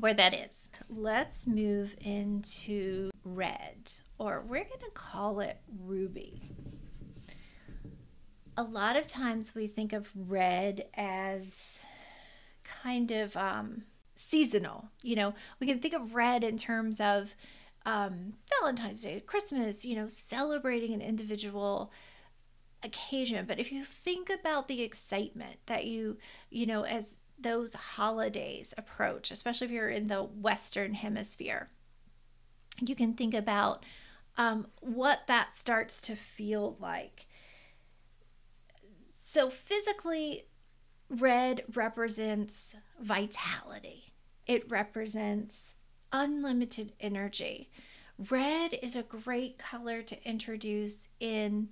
where 0.00 0.14
that 0.14 0.34
is. 0.34 0.68
Let's 0.88 1.46
move 1.46 1.96
into 2.00 3.10
red, 3.24 3.92
or 4.18 4.42
we're 4.46 4.64
going 4.64 4.80
to 4.80 4.90
call 4.94 5.40
it 5.40 5.58
ruby. 5.84 6.50
A 8.56 8.62
lot 8.62 8.96
of 8.96 9.06
times 9.06 9.54
we 9.54 9.66
think 9.66 9.92
of 9.92 10.10
red 10.14 10.86
as 10.94 11.78
kind 12.64 13.10
of 13.10 13.36
um, 13.36 13.82
seasonal. 14.16 14.88
You 15.02 15.16
know, 15.16 15.34
we 15.60 15.66
can 15.66 15.78
think 15.78 15.94
of 15.94 16.14
red 16.14 16.42
in 16.42 16.56
terms 16.56 17.00
of 17.00 17.34
um, 17.84 18.34
Valentine's 18.60 19.02
Day, 19.02 19.20
Christmas, 19.20 19.84
you 19.84 19.94
know, 19.94 20.08
celebrating 20.08 20.92
an 20.92 21.00
individual 21.00 21.92
occasion. 22.82 23.46
But 23.46 23.60
if 23.60 23.70
you 23.70 23.84
think 23.84 24.28
about 24.28 24.68
the 24.68 24.82
excitement 24.82 25.58
that 25.66 25.86
you, 25.86 26.18
you 26.50 26.66
know, 26.66 26.84
as 26.84 27.18
those 27.38 27.74
holidays 27.74 28.74
approach, 28.76 29.30
especially 29.30 29.66
if 29.66 29.70
you're 29.72 29.88
in 29.88 30.08
the 30.08 30.22
Western 30.22 30.94
Hemisphere, 30.94 31.68
you 32.80 32.94
can 32.94 33.14
think 33.14 33.34
about 33.34 33.84
um, 34.36 34.66
what 34.80 35.26
that 35.26 35.56
starts 35.56 36.00
to 36.02 36.16
feel 36.16 36.76
like. 36.80 37.26
So, 39.22 39.50
physically, 39.50 40.46
red 41.08 41.62
represents 41.74 42.76
vitality, 43.00 44.05
it 44.46 44.70
represents 44.70 45.74
unlimited 46.12 46.92
energy. 47.00 47.70
Red 48.30 48.78
is 48.82 48.96
a 48.96 49.02
great 49.02 49.58
color 49.58 50.02
to 50.02 50.28
introduce 50.28 51.08
in 51.20 51.68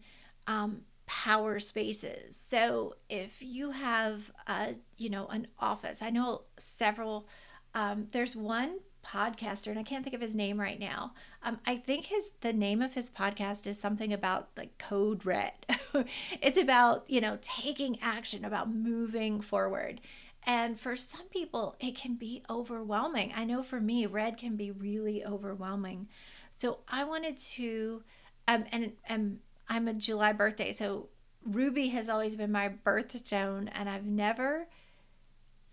um, 0.46 0.82
power 1.06 1.58
spaces. 1.58 2.37
So 2.37 2.96
if 3.08 3.37
you 3.40 3.70
have 3.70 4.30
a, 4.46 4.74
you 4.96 5.08
know, 5.08 5.26
an 5.28 5.46
office, 5.58 6.02
I 6.02 6.10
know 6.10 6.42
several, 6.58 7.28
um, 7.74 8.08
there's 8.12 8.37
one 8.37 8.78
podcaster 9.04 9.68
and 9.68 9.78
I 9.78 9.82
can't 9.82 10.02
think 10.02 10.14
of 10.14 10.20
his 10.20 10.34
name 10.34 10.58
right 10.58 10.80
now. 10.80 11.12
Um, 11.42 11.58
I 11.66 11.76
think 11.76 12.06
his, 12.06 12.30
the 12.40 12.52
name 12.52 12.80
of 12.82 12.94
his 12.94 13.10
podcast 13.10 13.66
is 13.66 13.78
something 13.78 14.12
about 14.12 14.48
like 14.56 14.76
code 14.78 15.24
red. 15.24 15.52
it's 16.42 16.58
about, 16.58 17.04
you 17.08 17.20
know, 17.20 17.38
taking 17.42 18.00
action, 18.00 18.44
about 18.44 18.72
moving 18.72 19.40
forward. 19.40 20.00
And 20.46 20.78
for 20.78 20.94
some 20.94 21.28
people, 21.30 21.74
it 21.80 21.96
can 21.96 22.16
be 22.16 22.42
overwhelming. 22.50 23.33
I 23.35 23.44
know 23.44 23.62
for 23.62 23.80
me, 23.80 24.07
red 24.07 24.37
can 24.37 24.57
be 24.57 24.70
really 24.70 25.24
overwhelming. 25.24 26.09
So 26.57 26.78
I 26.87 27.04
wanted 27.04 27.38
to, 27.38 28.02
um, 28.46 28.64
and, 28.70 28.92
and 29.09 29.40
I'm 29.68 29.88
a 29.88 29.94
July 29.94 30.33
birthday, 30.33 30.72
so 30.72 31.09
ruby 31.44 31.88
has 31.88 32.09
always 32.09 32.37
been 32.37 32.52
my 32.52 32.68
birthstone, 32.85 33.68
and 33.72 33.88
I've 33.88 34.04
never 34.04 34.66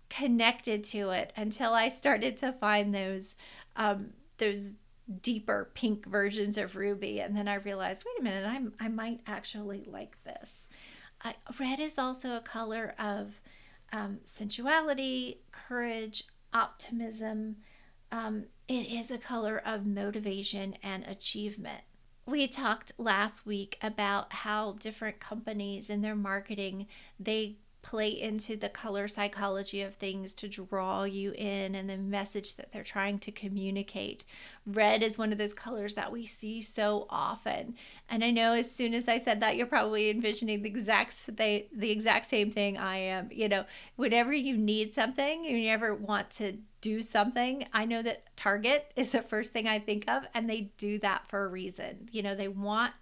connected 0.08 0.84
to 0.84 1.10
it 1.10 1.32
until 1.36 1.72
I 1.74 1.88
started 1.88 2.38
to 2.38 2.52
find 2.52 2.94
those 2.94 3.34
um, 3.76 4.10
those 4.38 4.72
deeper 5.22 5.70
pink 5.74 6.06
versions 6.06 6.56
of 6.56 6.76
ruby, 6.76 7.20
and 7.20 7.36
then 7.36 7.48
I 7.48 7.54
realized, 7.54 8.04
wait 8.04 8.20
a 8.20 8.22
minute, 8.22 8.46
I'm 8.46 8.72
I 8.80 8.88
might 8.88 9.20
actually 9.26 9.84
like 9.86 10.16
this. 10.24 10.68
Uh, 11.24 11.32
red 11.60 11.78
is 11.78 11.98
also 11.98 12.36
a 12.36 12.40
color 12.40 12.94
of 12.98 13.40
um, 13.92 14.18
sensuality, 14.24 15.40
courage, 15.50 16.24
optimism. 16.52 17.56
Um, 18.10 18.44
it 18.68 18.86
is 18.86 19.10
a 19.10 19.18
color 19.18 19.60
of 19.64 19.86
motivation 19.86 20.76
and 20.82 21.04
achievement. 21.04 21.82
We 22.24 22.46
talked 22.46 22.92
last 22.98 23.44
week 23.46 23.78
about 23.82 24.32
how 24.32 24.72
different 24.78 25.18
companies 25.18 25.90
in 25.90 26.02
their 26.02 26.14
marketing 26.14 26.86
they 27.18 27.56
play 27.82 28.08
into 28.08 28.56
the 28.56 28.68
color 28.68 29.08
psychology 29.08 29.82
of 29.82 29.94
things 29.94 30.32
to 30.32 30.48
draw 30.48 31.02
you 31.02 31.32
in 31.32 31.74
and 31.74 31.90
the 31.90 31.96
message 31.96 32.54
that 32.54 32.72
they're 32.72 32.84
trying 32.84 33.18
to 33.18 33.32
communicate. 33.32 34.24
Red 34.64 35.02
is 35.02 35.18
one 35.18 35.32
of 35.32 35.38
those 35.38 35.52
colors 35.52 35.96
that 35.96 36.12
we 36.12 36.24
see 36.24 36.62
so 36.62 37.06
often. 37.10 37.74
And 38.08 38.22
I 38.22 38.30
know 38.30 38.52
as 38.52 38.70
soon 38.70 38.94
as 38.94 39.08
I 39.08 39.18
said 39.18 39.40
that 39.40 39.56
you're 39.56 39.66
probably 39.66 40.10
envisioning 40.10 40.62
the 40.62 40.68
exact 40.68 41.26
the, 41.36 41.66
the 41.72 41.90
exact 41.90 42.26
same 42.26 42.52
thing 42.52 42.78
I 42.78 42.98
am. 42.98 43.28
You 43.32 43.48
know, 43.48 43.64
whenever 43.96 44.32
you 44.32 44.56
need 44.56 44.94
something, 44.94 45.44
you 45.44 45.68
ever 45.68 45.92
want 45.92 46.30
to 46.30 46.58
do 46.80 47.02
something, 47.02 47.66
I 47.72 47.84
know 47.84 48.02
that 48.02 48.36
Target 48.36 48.92
is 48.94 49.10
the 49.10 49.22
first 49.22 49.52
thing 49.52 49.66
I 49.66 49.80
think 49.80 50.08
of 50.08 50.26
and 50.34 50.48
they 50.48 50.72
do 50.78 50.98
that 51.00 51.26
for 51.28 51.44
a 51.44 51.48
reason. 51.48 52.08
You 52.12 52.22
know, 52.22 52.36
they 52.36 52.48
want 52.48 52.92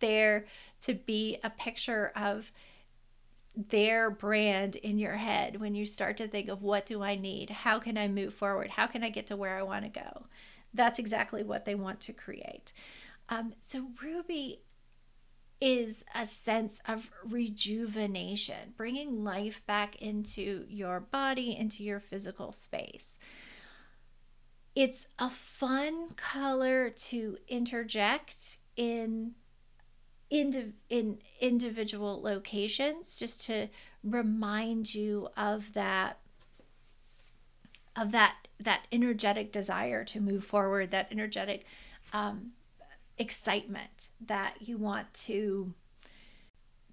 there 0.00 0.46
to 0.82 0.94
be 0.94 1.38
a 1.42 1.50
picture 1.50 2.12
of 2.14 2.52
their 3.58 4.08
brand 4.08 4.76
in 4.76 5.00
your 5.00 5.16
head 5.16 5.60
when 5.60 5.74
you 5.74 5.84
start 5.84 6.16
to 6.18 6.28
think 6.28 6.48
of 6.48 6.62
what 6.62 6.86
do 6.86 7.02
I 7.02 7.16
need? 7.16 7.50
How 7.50 7.80
can 7.80 7.98
I 7.98 8.06
move 8.06 8.32
forward? 8.32 8.70
How 8.70 8.86
can 8.86 9.02
I 9.02 9.10
get 9.10 9.26
to 9.26 9.36
where 9.36 9.58
I 9.58 9.62
want 9.62 9.84
to 9.84 10.00
go? 10.00 10.26
That's 10.72 11.00
exactly 11.00 11.42
what 11.42 11.64
they 11.64 11.74
want 11.74 12.00
to 12.02 12.12
create. 12.12 12.72
Um, 13.28 13.54
so, 13.58 13.88
Ruby 14.00 14.60
is 15.60 16.04
a 16.14 16.24
sense 16.24 16.80
of 16.86 17.10
rejuvenation, 17.24 18.74
bringing 18.76 19.24
life 19.24 19.60
back 19.66 19.96
into 19.96 20.64
your 20.68 21.00
body, 21.00 21.56
into 21.56 21.82
your 21.82 21.98
physical 21.98 22.52
space. 22.52 23.18
It's 24.76 25.08
a 25.18 25.28
fun 25.28 26.10
color 26.10 26.90
to 26.90 27.38
interject 27.48 28.58
in 28.76 29.32
in, 30.30 30.74
in 30.88 31.18
individual 31.40 32.20
locations 32.20 33.16
just 33.16 33.44
to 33.46 33.68
remind 34.04 34.94
you 34.94 35.28
of 35.36 35.74
that 35.74 36.18
of 37.96 38.12
that 38.12 38.36
that 38.60 38.82
energetic 38.92 39.50
desire 39.50 40.04
to 40.04 40.20
move 40.20 40.44
forward 40.44 40.90
that 40.90 41.08
energetic 41.10 41.64
um, 42.12 42.52
excitement 43.18 44.08
that 44.24 44.54
you 44.60 44.78
want 44.78 45.12
to 45.12 45.74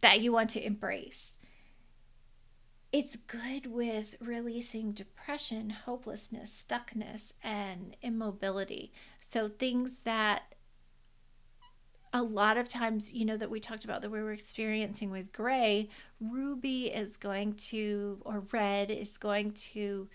that 0.02 0.19
you 0.19 0.32
want 0.32 0.50
to 0.52 0.65
embrace. 0.65 1.32
It's 2.91 3.15
good 3.15 3.67
with 3.67 4.15
releasing 4.19 4.93
depression 4.93 5.69
hopelessness 5.69 6.65
stuckness 6.67 7.34
and 7.43 7.95
immobility. 8.02 8.91
So 9.19 9.50
things 9.50 10.00
that 10.02 10.55
a 12.15 12.23
lot 12.23 12.56
of 12.58 12.69
times, 12.69 13.12
you 13.12 13.25
know, 13.25 13.36
that 13.36 13.51
we 13.51 13.60
talked 13.60 13.84
about 13.84 14.01
that 14.01 14.10
we 14.10 14.23
were 14.23 14.32
experiencing 14.32 15.12
with 15.12 15.34
gray, 15.34 15.89
ruby 16.21 16.86
is 16.86 17.17
going 17.17 17.54
to, 17.56 18.21
or 18.23 18.45
red 18.54 18.89
is 18.89 19.17
going 19.17 19.51
to 19.51 20.08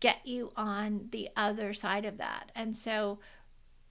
get 0.00 0.26
you 0.26 0.50
on 0.56 1.08
the 1.12 1.28
other 1.36 1.74
side 1.74 2.06
of 2.06 2.16
that. 2.16 2.50
And 2.56 2.74
so, 2.74 3.18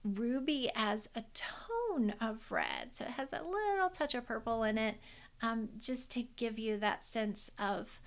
ruby 0.02 0.72
as 0.74 1.08
a 1.14 1.22
tone 1.32 2.14
of 2.20 2.50
red, 2.50 2.88
so 2.96 3.04
it 3.04 3.12
has 3.12 3.32
a 3.32 3.44
little 3.44 3.90
touch 3.90 4.16
of 4.16 4.26
purple 4.26 4.64
in 4.64 4.76
it, 4.76 4.96
um, 5.40 5.68
just 5.78 6.10
to 6.10 6.24
give 6.34 6.58
you 6.58 6.78
that 6.78 7.04
sense 7.04 7.48
of 7.60 8.00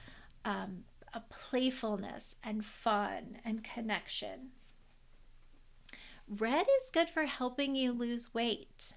um, 0.43 0.83
a 1.13 1.21
playfulness 1.21 2.35
and 2.43 2.65
fun 2.65 3.37
and 3.45 3.63
connection. 3.63 4.49
Red 6.27 6.65
is 6.83 6.91
good 6.91 7.09
for 7.09 7.23
helping 7.23 7.73
you 7.77 7.93
lose 7.93 8.33
weight. 8.33 8.95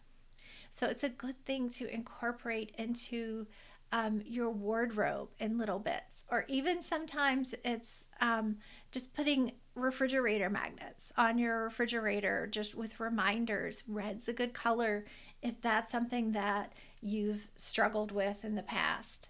So 0.79 0.87
it's 0.87 1.05
a 1.05 1.09
good 1.09 1.43
thing 1.47 1.71
to 1.71 1.93
incorporate 1.93 2.75
into 2.79 3.47
um, 3.93 4.21
your 4.27 4.51
wardrobe 4.51 5.29
in 5.39 5.59
little 5.59 5.79
bits, 5.79 6.25
or 6.31 6.45
even 6.49 6.83
sometimes 6.83 7.55
it's 7.65 8.05
um, 8.21 8.57
just 8.91 9.15
putting 9.15 9.53
refrigerator 9.75 10.51
magnets 10.51 11.13
on 11.17 11.39
your 11.39 11.65
refrigerator 11.65 12.47
just 12.51 12.75
with 12.75 13.01
reminders. 13.01 13.85
Red's 13.87 14.29
a 14.29 14.33
good 14.33 14.53
color 14.53 15.07
if 15.41 15.61
that's 15.63 15.91
something 15.93 16.33
that 16.33 16.73
you've 17.01 17.51
struggled 17.57 18.13
with 18.13 18.45
in 18.45 18.55
the 18.55 18.63
past. 18.63 19.29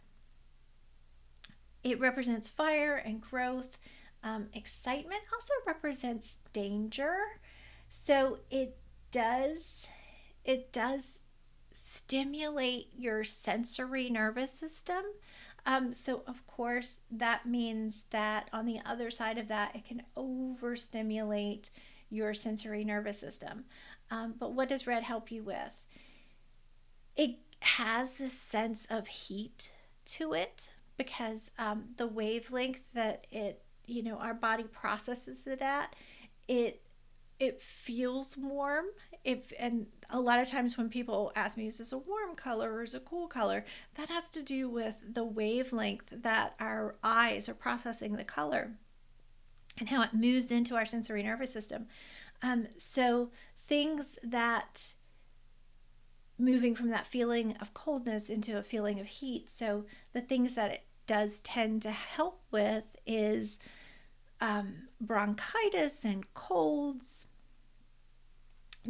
It 1.85 2.01
represents 2.01 2.49
fire 2.49 2.97
and 2.97 3.21
growth. 3.21 3.79
Um, 4.25 4.47
excitement 4.53 5.21
also 5.33 5.53
represents 5.67 6.39
danger. 6.53 7.17
So 7.89 8.39
it 8.51 8.79
does 9.13 9.87
it 10.45 10.73
does 10.73 11.21
stimulate 12.07 12.89
your 12.97 13.25
sensory 13.25 14.09
nervous 14.09 14.53
system. 14.53 15.03
Um, 15.65 15.91
so, 15.91 16.23
of 16.29 16.47
course, 16.47 17.01
that 17.11 17.47
means 17.47 18.05
that 18.11 18.49
on 18.53 18.65
the 18.67 18.79
other 18.87 19.11
side 19.11 19.39
of 19.39 19.49
that, 19.49 19.75
it 19.75 19.85
can 19.85 20.03
overstimulate 20.17 21.71
your 22.09 22.33
sensory 22.33 22.85
nervous 22.85 23.19
system. 23.19 23.65
Um, 24.13 24.35
but 24.39 24.53
what 24.53 24.69
does 24.69 24.87
red 24.87 25.03
help 25.03 25.33
you 25.33 25.43
with? 25.43 25.83
It 27.17 27.39
has 27.59 28.19
this 28.19 28.33
sense 28.33 28.87
of 28.89 29.09
heat 29.09 29.73
to 30.05 30.33
it 30.33 30.71
because 30.97 31.51
um, 31.59 31.87
the 31.97 32.07
wavelength 32.07 32.93
that 32.95 33.27
it, 33.33 33.63
you 33.87 34.05
know, 34.05 34.19
our 34.19 34.35
body 34.35 34.63
processes 34.63 35.45
it 35.47 35.61
at, 35.61 35.97
it 36.47 36.81
it 37.39 37.61
feels 37.61 38.37
warm. 38.37 38.87
If 39.25 39.53
and 39.59 39.87
a 40.11 40.21
lot 40.21 40.39
of 40.39 40.49
times 40.49 40.77
when 40.77 40.89
people 40.89 41.33
ask 41.35 41.57
me 41.57 41.67
is 41.67 41.79
this 41.79 41.93
a 41.93 41.99
warm 41.99 42.35
color 42.37 42.73
or 42.73 42.83
is 42.83 42.95
it 42.95 42.99
a 42.99 43.01
cool 43.01 43.27
color? 43.27 43.65
That 43.97 44.09
has 44.09 44.31
to 44.31 44.43
do 44.43 44.69
with 44.69 44.97
the 45.13 45.25
wavelength 45.25 46.09
that 46.11 46.55
our 46.61 46.97
eyes 47.03 47.49
are 47.49 47.55
processing 47.55 48.17
the 48.17 48.25
color 48.25 48.73
and 49.79 49.89
how 49.89 50.03
it 50.03 50.15
moves 50.15 50.51
into 50.51 50.75
our 50.75 50.87
sensory 50.87 51.23
nervous 51.23 51.53
system. 51.53 51.87
Um, 52.43 52.69
so 52.79 53.31
things 53.59 54.19
that 54.23 54.95
moving 56.39 56.75
from 56.75 56.91
that 56.91 57.07
feeling 57.07 57.57
of 57.61 57.75
coldness 57.75 58.29
into 58.29 58.59
a 58.59 58.63
feeling 58.63 59.01
of 59.01 59.07
heat. 59.07 59.49
So 59.49 59.87
the 60.13 60.21
things 60.21 60.55
that 60.55 60.71
it 60.71 60.85
does 61.07 61.39
tend 61.39 61.83
to 61.83 61.91
help 61.91 62.43
with 62.51 62.85
is 63.07 63.59
um, 64.41 64.89
bronchitis 65.01 66.05
and 66.05 66.33
colds, 66.35 67.26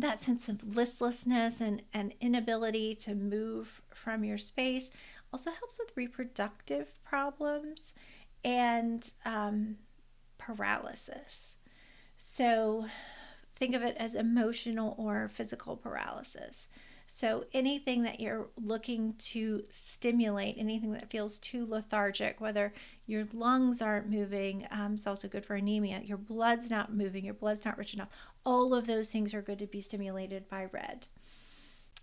that 0.00 0.20
sense 0.20 0.48
of 0.48 0.76
listlessness 0.76 1.60
and, 1.60 1.82
and 1.92 2.14
inability 2.20 2.94
to 2.96 3.14
move 3.14 3.82
from 3.94 4.24
your 4.24 4.38
space 4.38 4.90
also 5.32 5.50
helps 5.50 5.78
with 5.78 5.96
reproductive 5.96 7.02
problems 7.04 7.92
and 8.44 9.10
um, 9.24 9.76
paralysis. 10.38 11.56
So 12.16 12.86
think 13.56 13.74
of 13.74 13.82
it 13.82 13.96
as 13.98 14.14
emotional 14.14 14.94
or 14.98 15.28
physical 15.32 15.76
paralysis. 15.76 16.68
So, 17.08 17.44
anything 17.52 18.02
that 18.02 18.18
you're 18.20 18.48
looking 18.60 19.14
to 19.18 19.62
stimulate, 19.70 20.56
anything 20.58 20.92
that 20.92 21.08
feels 21.08 21.38
too 21.38 21.64
lethargic, 21.64 22.40
whether 22.40 22.72
your 23.06 23.24
lungs 23.32 23.80
aren't 23.80 24.10
moving, 24.10 24.66
um, 24.72 24.94
it's 24.94 25.06
also 25.06 25.28
good 25.28 25.46
for 25.46 25.54
anemia, 25.54 26.00
your 26.04 26.18
blood's 26.18 26.68
not 26.68 26.92
moving, 26.92 27.24
your 27.24 27.34
blood's 27.34 27.64
not 27.64 27.78
rich 27.78 27.94
enough, 27.94 28.08
all 28.44 28.74
of 28.74 28.86
those 28.86 29.08
things 29.08 29.34
are 29.34 29.42
good 29.42 29.58
to 29.60 29.66
be 29.66 29.80
stimulated 29.80 30.48
by 30.48 30.66
red. 30.72 31.06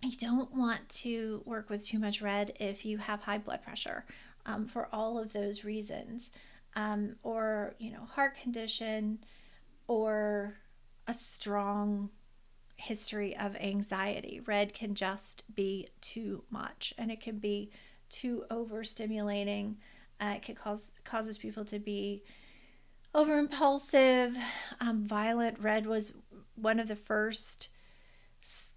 You 0.02 0.18
don't 0.18 0.54
want 0.54 0.88
to 0.90 1.42
work 1.46 1.70
with 1.70 1.86
too 1.86 2.00
much 2.00 2.22
red 2.22 2.54
if 2.60 2.86
you 2.86 2.98
have 2.98 3.22
high 3.22 3.38
blood 3.38 3.62
pressure 3.62 4.06
um, 4.46 4.68
for 4.68 4.88
all 4.94 5.20
of 5.20 5.34
those 5.34 5.64
reasons, 5.64 6.32
um, 6.76 7.18
or, 7.24 7.76
you 7.78 7.92
know, 7.92 8.06
heart 8.06 8.36
condition, 8.42 9.20
or 9.88 10.56
a 11.08 11.14
strong 11.14 12.10
history 12.76 13.36
of 13.36 13.56
anxiety. 13.56 14.42
Red 14.46 14.74
can 14.74 14.96
just 14.96 15.44
be 15.54 15.88
too 16.02 16.44
much 16.50 16.94
and 16.98 17.12
it 17.12 17.22
can 17.22 17.40
be 17.40 17.72
too 18.10 18.44
overstimulating. 18.52 19.76
Uh, 20.22 20.34
it 20.36 20.42
can 20.42 20.56
cause 20.56 20.94
causes 21.04 21.38
people 21.38 21.66
to 21.66 21.80
be 21.80 22.24
over 23.16 23.38
impulsive, 23.38 24.36
um, 24.80 25.04
violent. 25.06 25.60
Red 25.60 25.86
was 25.86 26.14
one 26.56 26.80
of 26.80 26.88
the 26.88 26.96
first 26.96 27.70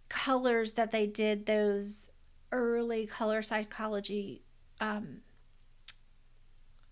colors 0.08 0.74
that 0.74 0.92
they 0.92 1.06
did 1.06 1.46
those 1.46 2.08
early 2.52 3.06
color 3.06 3.42
psychology 3.42 4.42
um, 4.80 5.18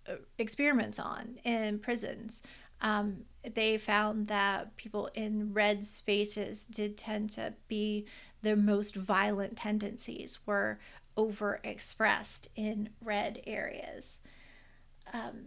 uh, 0.09 0.17
experiments 0.39 0.99
on 0.99 1.39
in 1.45 1.79
prisons 1.79 2.43
Um, 2.81 3.25
they 3.55 3.79
found 3.79 4.29
that 4.29 4.77
people 4.77 5.11
in 5.15 5.53
red 5.53 5.85
spaces 5.85 6.67
did 6.67 6.97
tend 6.97 7.31
to 7.31 7.55
be 7.69 8.07
their 8.43 8.57
most 8.57 8.95
violent 8.95 9.57
tendencies 9.57 10.39
were 10.47 10.79
overexpressed 11.17 12.49
in 12.57 12.91
red 13.01 13.41
areas. 13.47 14.19
Um, 15.13 15.47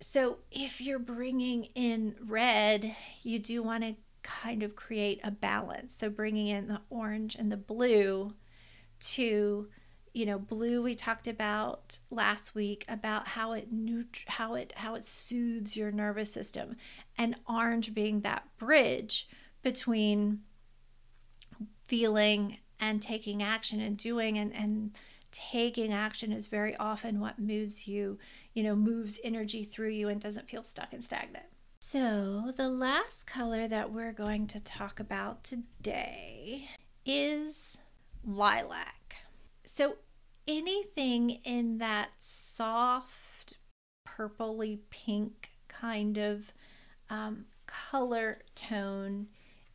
so 0.00 0.38
if 0.50 0.80
you're 0.80 0.98
bringing 0.98 1.64
in 1.74 2.16
red, 2.26 2.96
you 3.22 3.38
do 3.38 3.62
want 3.62 3.84
to 3.84 3.94
kind 4.22 4.62
of 4.62 4.76
create 4.76 5.20
a 5.22 5.30
balance. 5.30 5.94
So 5.94 6.08
bringing 6.08 6.46
in 6.46 6.68
the 6.68 6.80
orange 6.90 7.34
and 7.34 7.50
the 7.52 7.56
blue 7.56 8.34
to 9.00 9.68
you 10.12 10.26
know 10.26 10.38
blue 10.38 10.82
we 10.82 10.94
talked 10.94 11.26
about 11.26 11.98
last 12.10 12.54
week 12.54 12.84
about 12.88 13.28
how 13.28 13.52
it 13.52 13.72
neut- 13.72 14.26
how 14.26 14.54
it 14.54 14.72
how 14.76 14.94
it 14.94 15.04
soothes 15.04 15.76
your 15.76 15.92
nervous 15.92 16.32
system. 16.32 16.76
And 17.16 17.36
orange 17.48 17.94
being 17.94 18.20
that 18.20 18.44
bridge 18.58 19.28
between 19.62 20.40
feeling 21.84 22.58
and 22.78 23.02
taking 23.02 23.42
action 23.42 23.80
and 23.80 23.96
doing 23.96 24.38
and 24.38 24.54
and 24.54 24.92
taking 25.32 25.92
action 25.92 26.32
is 26.32 26.46
very 26.46 26.74
often 26.76 27.20
what 27.20 27.38
moves 27.38 27.86
you 27.86 28.18
you 28.52 28.62
know 28.64 28.74
moves 28.74 29.20
energy 29.22 29.62
through 29.62 29.90
you 29.90 30.08
and 30.08 30.20
doesn't 30.20 30.48
feel 30.48 30.62
stuck 30.62 30.92
and 30.92 31.04
stagnant. 31.04 31.46
So 31.82 32.52
the 32.56 32.68
last 32.68 33.26
color 33.26 33.66
that 33.68 33.92
we're 33.92 34.12
going 34.12 34.46
to 34.48 34.60
talk 34.60 35.00
about 35.00 35.44
today 35.44 36.68
is 37.06 37.78
lilac 38.24 39.16
so 39.72 39.94
anything 40.48 41.30
in 41.44 41.78
that 41.78 42.08
soft 42.18 43.54
purpley 44.04 44.80
pink 44.90 45.52
kind 45.68 46.18
of 46.18 46.52
um, 47.08 47.44
color 47.66 48.40
tone 48.56 49.28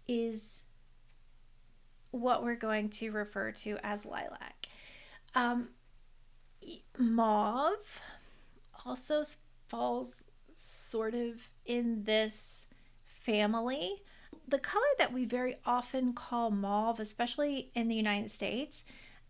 is 0.06 0.66
what 2.12 2.43
we're 2.43 2.56
going 2.56 2.89
to 2.89 3.10
refer 3.12 3.52
to 3.52 3.78
as 3.84 4.04
lilac. 4.04 4.68
Um, 5.34 5.70
mauve 6.98 8.02
also 8.86 9.24
falls 9.68 10.26
sort 10.56 11.16
of 11.16 11.50
in 11.66 12.04
this 12.04 12.66
family. 13.06 14.04
The 14.46 14.60
color 14.60 14.84
that 15.00 15.14
we 15.14 15.24
very 15.24 15.56
often 15.66 16.12
call 16.12 16.52
mauve, 16.52 17.00
especially 17.00 17.72
in 17.74 17.88
the 17.88 17.96
United 17.96 18.30
States, 18.30 18.84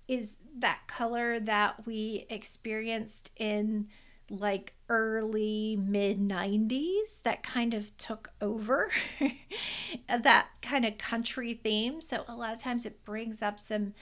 is 0.07 0.37
that 0.59 0.79
color 0.87 1.39
that 1.39 1.85
we 1.85 2.25
experienced 2.29 3.31
in 3.37 3.87
like 4.29 4.73
early 4.89 5.77
mid 5.79 6.19
90s 6.19 7.21
that 7.23 7.43
kind 7.43 7.73
of 7.73 7.95
took 7.97 8.31
over 8.41 8.89
that 10.09 10.47
kind 10.61 10.85
of 10.85 10.97
country 10.97 11.59
theme. 11.63 12.01
So 12.01 12.23
a 12.27 12.35
lot 12.35 12.53
of 12.53 12.61
times 12.61 12.85
it 12.85 13.03
brings 13.05 13.41
up 13.41 13.59
some 13.59 13.93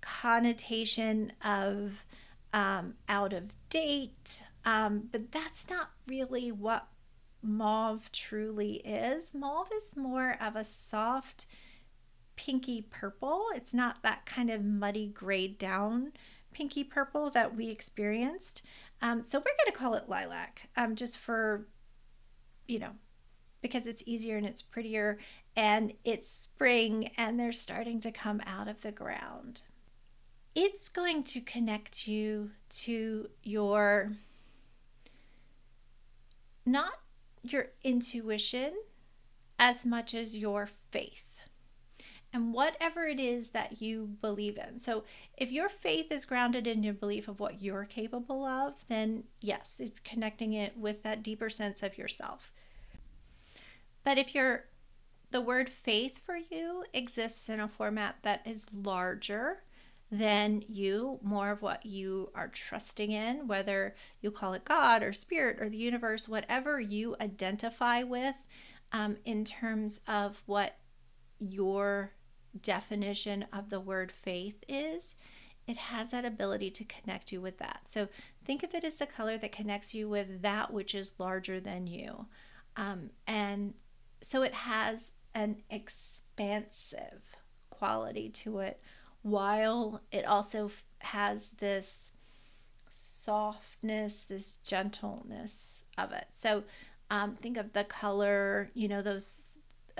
connotation 0.00 1.32
of 1.44 2.04
um, 2.52 2.94
out 3.08 3.32
of 3.32 3.52
date 3.68 4.42
um, 4.64 5.08
but 5.10 5.32
that's 5.32 5.68
not 5.68 5.90
really 6.06 6.52
what 6.52 6.86
mauve 7.42 8.10
truly 8.12 8.74
is. 8.84 9.32
Mauve 9.32 9.70
is 9.74 9.96
more 9.96 10.36
of 10.40 10.56
a 10.56 10.64
soft 10.64 11.46
pinky 12.40 12.80
purple. 12.80 13.48
It's 13.54 13.74
not 13.74 14.02
that 14.02 14.24
kind 14.24 14.50
of 14.50 14.64
muddy 14.64 15.08
grayed 15.08 15.58
down 15.58 16.12
pinky 16.52 16.82
purple 16.82 17.28
that 17.30 17.54
we 17.54 17.68
experienced. 17.68 18.62
Um, 19.02 19.22
so 19.22 19.38
we're 19.38 19.44
going 19.44 19.72
to 19.72 19.78
call 19.78 19.94
it 19.94 20.08
lilac 20.08 20.68
um, 20.74 20.96
just 20.96 21.18
for, 21.18 21.66
you 22.66 22.78
know, 22.78 22.92
because 23.60 23.86
it's 23.86 24.02
easier 24.06 24.38
and 24.38 24.46
it's 24.46 24.62
prettier 24.62 25.18
and 25.54 25.92
it's 26.02 26.30
spring 26.30 27.10
and 27.18 27.38
they're 27.38 27.52
starting 27.52 28.00
to 28.00 28.10
come 28.10 28.40
out 28.46 28.68
of 28.68 28.80
the 28.80 28.92
ground. 28.92 29.60
It's 30.54 30.88
going 30.88 31.24
to 31.24 31.42
connect 31.42 32.08
you 32.08 32.52
to 32.70 33.28
your, 33.42 34.12
not 36.64 36.94
your 37.42 37.66
intuition 37.84 38.72
as 39.58 39.84
much 39.84 40.14
as 40.14 40.38
your 40.38 40.70
faith 40.90 41.29
and 42.32 42.54
whatever 42.54 43.06
it 43.06 43.18
is 43.18 43.48
that 43.48 43.82
you 43.82 44.16
believe 44.20 44.56
in. 44.56 44.78
So, 44.80 45.04
if 45.36 45.50
your 45.50 45.68
faith 45.68 46.12
is 46.12 46.24
grounded 46.24 46.66
in 46.66 46.82
your 46.82 46.94
belief 46.94 47.28
of 47.28 47.40
what 47.40 47.62
you're 47.62 47.84
capable 47.84 48.44
of, 48.44 48.74
then 48.88 49.24
yes, 49.40 49.76
it's 49.80 49.98
connecting 49.98 50.52
it 50.52 50.76
with 50.76 51.02
that 51.02 51.22
deeper 51.22 51.50
sense 51.50 51.82
of 51.82 51.98
yourself. 51.98 52.52
But 54.04 54.18
if 54.18 54.34
you're 54.34 54.64
the 55.30 55.40
word 55.40 55.68
faith 55.68 56.20
for 56.24 56.36
you 56.36 56.84
exists 56.92 57.48
in 57.48 57.60
a 57.60 57.68
format 57.68 58.16
that 58.22 58.42
is 58.44 58.66
larger 58.72 59.62
than 60.10 60.64
you, 60.68 61.20
more 61.22 61.50
of 61.50 61.62
what 61.62 61.86
you 61.86 62.30
are 62.34 62.48
trusting 62.48 63.12
in, 63.12 63.46
whether 63.46 63.94
you 64.20 64.30
call 64.30 64.54
it 64.54 64.64
God 64.64 65.02
or 65.02 65.12
spirit 65.12 65.60
or 65.60 65.68
the 65.68 65.76
universe, 65.76 66.28
whatever 66.28 66.80
you 66.80 67.14
identify 67.20 68.02
with 68.02 68.34
um, 68.92 69.16
in 69.24 69.44
terms 69.44 70.00
of 70.08 70.42
what 70.46 70.76
your 71.38 72.12
definition 72.62 73.46
of 73.52 73.70
the 73.70 73.80
word 73.80 74.12
faith 74.12 74.64
is, 74.68 75.14
it 75.66 75.76
has 75.76 76.10
that 76.10 76.24
ability 76.24 76.70
to 76.70 76.84
connect 76.84 77.32
you 77.32 77.40
with 77.40 77.58
that. 77.58 77.82
So 77.84 78.08
think 78.44 78.62
of 78.62 78.74
it 78.74 78.84
as 78.84 78.96
the 78.96 79.06
color 79.06 79.38
that 79.38 79.52
connects 79.52 79.94
you 79.94 80.08
with 80.08 80.42
that 80.42 80.72
which 80.72 80.94
is 80.94 81.12
larger 81.18 81.60
than 81.60 81.86
you. 81.86 82.26
Um, 82.76 83.10
and 83.26 83.74
so 84.20 84.42
it 84.42 84.54
has 84.54 85.12
an 85.34 85.62
expansive 85.70 87.22
quality 87.70 88.28
to 88.28 88.58
it, 88.58 88.80
while 89.22 90.02
it 90.10 90.24
also 90.24 90.70
has 90.98 91.50
this 91.58 92.10
softness, 92.90 94.24
this 94.28 94.58
gentleness 94.64 95.82
of 95.96 96.12
it. 96.12 96.26
So 96.36 96.64
um, 97.10 97.34
think 97.34 97.56
of 97.56 97.72
the 97.72 97.84
color, 97.84 98.70
you 98.74 98.88
know, 98.88 99.02
those 99.02 99.22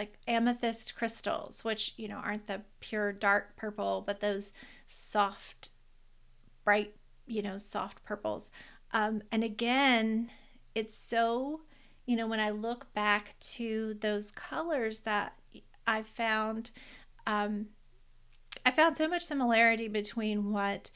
like 0.01 0.18
amethyst 0.26 0.94
crystals, 0.94 1.62
which, 1.62 1.92
you 1.98 2.09
know, 2.09 2.16
aren't 2.16 2.46
the 2.46 2.62
pure 2.80 3.12
dark 3.12 3.55
purple, 3.55 4.03
but 4.07 4.20
those 4.20 4.51
soft, 4.88 5.68
bright, 6.64 6.94
you 7.26 7.42
know, 7.42 7.59
soft 7.59 8.03
purples. 8.03 8.51
Um, 8.94 9.22
and 9.30 9.44
again, 9.44 10.30
it's 10.74 10.94
so, 10.94 11.61
you 12.07 12.16
know, 12.16 12.26
when 12.26 12.40
I 12.40 12.48
look 12.48 12.90
back 12.94 13.38
to 13.40 13.92
those 14.01 14.30
colors 14.30 15.01
that 15.01 15.34
I 15.86 16.03
found, 16.03 16.70
um, 17.26 17.66
I 18.64 18.70
found 18.70 18.96
so 18.96 19.07
much 19.07 19.24
similarity 19.24 19.86
between 19.86 20.51
what 20.51 20.90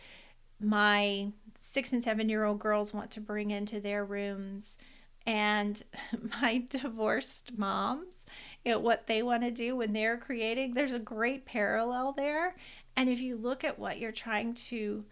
my 0.59 1.31
six 1.61 1.93
and 1.93 2.03
seven 2.03 2.31
year 2.31 2.45
old 2.45 2.59
girls 2.59 2.95
want 2.95 3.11
to 3.11 3.21
bring 3.21 3.51
into 3.51 3.81
their 3.81 4.03
rooms 4.03 4.79
and 5.27 5.83
my 6.43 6.65
divorced 6.71 7.59
moms 7.59 8.25
you 8.65 8.73
know, 8.73 8.79
what 8.79 9.07
they 9.07 9.23
want 9.23 9.43
to 9.43 9.51
do 9.51 9.77
when 9.77 9.93
they're 9.93 10.17
creating 10.17 10.75
there's 10.75 10.95
a 10.95 10.99
great 10.99 11.45
parallel 11.45 12.12
there. 12.12 12.55
And 12.97 13.09
if 13.09 13.21
you 13.21 13.37
look 13.37 13.65
at 13.65 13.79
what 13.79 13.99
you're 13.99 14.12
trying 14.12 14.55
to 14.55 15.05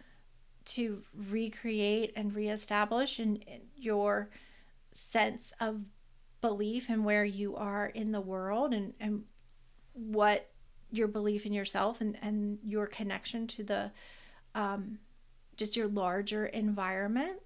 to 0.65 1.03
recreate 1.15 2.13
and 2.15 2.35
reestablish 2.35 3.19
in, 3.19 3.43
your 3.77 4.31
sense 4.93 5.53
of 5.61 5.81
belief 6.41 6.89
and 6.89 7.05
where 7.05 7.25
you 7.25 7.57
are 7.57 7.87
in 7.87 8.13
the 8.13 8.21
world 8.21 8.73
and, 8.73 8.95
and 9.01 9.25
what 9.93 10.51
your 10.91 11.09
belief 11.09 11.47
in 11.47 11.53
yourself 11.53 12.01
and, 12.01 12.17
and 12.23 12.59
your 12.63 12.87
connection 12.87 13.47
to 13.47 13.65
the 13.65 13.91
um, 14.55 14.99
just 15.57 15.77
your 15.77 15.89
larger 15.89 16.47
environment 16.47 17.41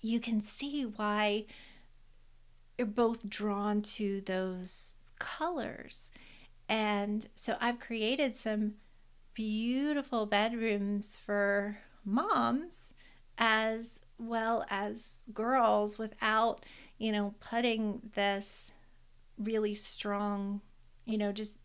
you 0.00 0.20
can 0.20 0.42
see 0.42 0.82
why 0.82 1.44
you're 2.80 2.86
both 2.86 3.28
drawn 3.28 3.82
to 3.82 4.22
those 4.22 5.02
colors. 5.18 6.10
And 6.66 7.28
so 7.34 7.58
I've 7.60 7.78
created 7.78 8.38
some 8.38 8.76
beautiful 9.34 10.24
bedrooms 10.24 11.14
for 11.14 11.76
moms 12.06 12.90
as 13.36 14.00
well 14.18 14.64
as 14.70 15.18
girls 15.34 15.98
without, 15.98 16.64
you 16.96 17.12
know, 17.12 17.34
putting 17.38 18.00
this 18.14 18.72
really 19.36 19.74
strong, 19.74 20.62
you 21.04 21.18
know, 21.18 21.32
just 21.32 21.58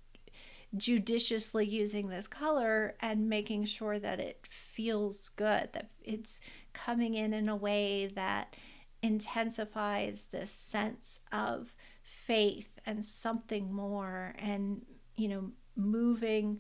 judiciously 0.76 1.66
using 1.66 2.09
this 2.09 2.28
color 2.28 2.95
and 2.99 3.30
making 3.30 3.63
sure 3.63 3.99
that 3.99 4.20
it 4.20 4.45
feels 4.49 5.30
good, 5.30 5.70
that 5.72 5.91
it's 6.03 6.41
coming 6.74 7.13
in 7.13 7.34
in 7.34 7.47
a 7.47 7.55
way 7.55 8.05
that 8.05 8.57
intensifies 9.06 10.26
this 10.32 10.49
sense 10.49 11.20
of 11.32 11.76
faith 12.01 12.80
and 12.86 13.06
something 13.06 13.72
more 13.72 14.34
and, 14.39 14.82
you 15.16 15.28
know, 15.28 15.51
moving 15.76 16.60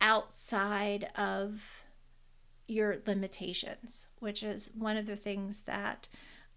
outside 0.00 1.08
of 1.16 1.62
your 2.66 2.96
limitations, 3.06 4.08
which 4.18 4.42
is 4.42 4.70
one 4.76 4.96
of 4.96 5.06
the 5.06 5.16
things 5.16 5.62
that 5.62 6.08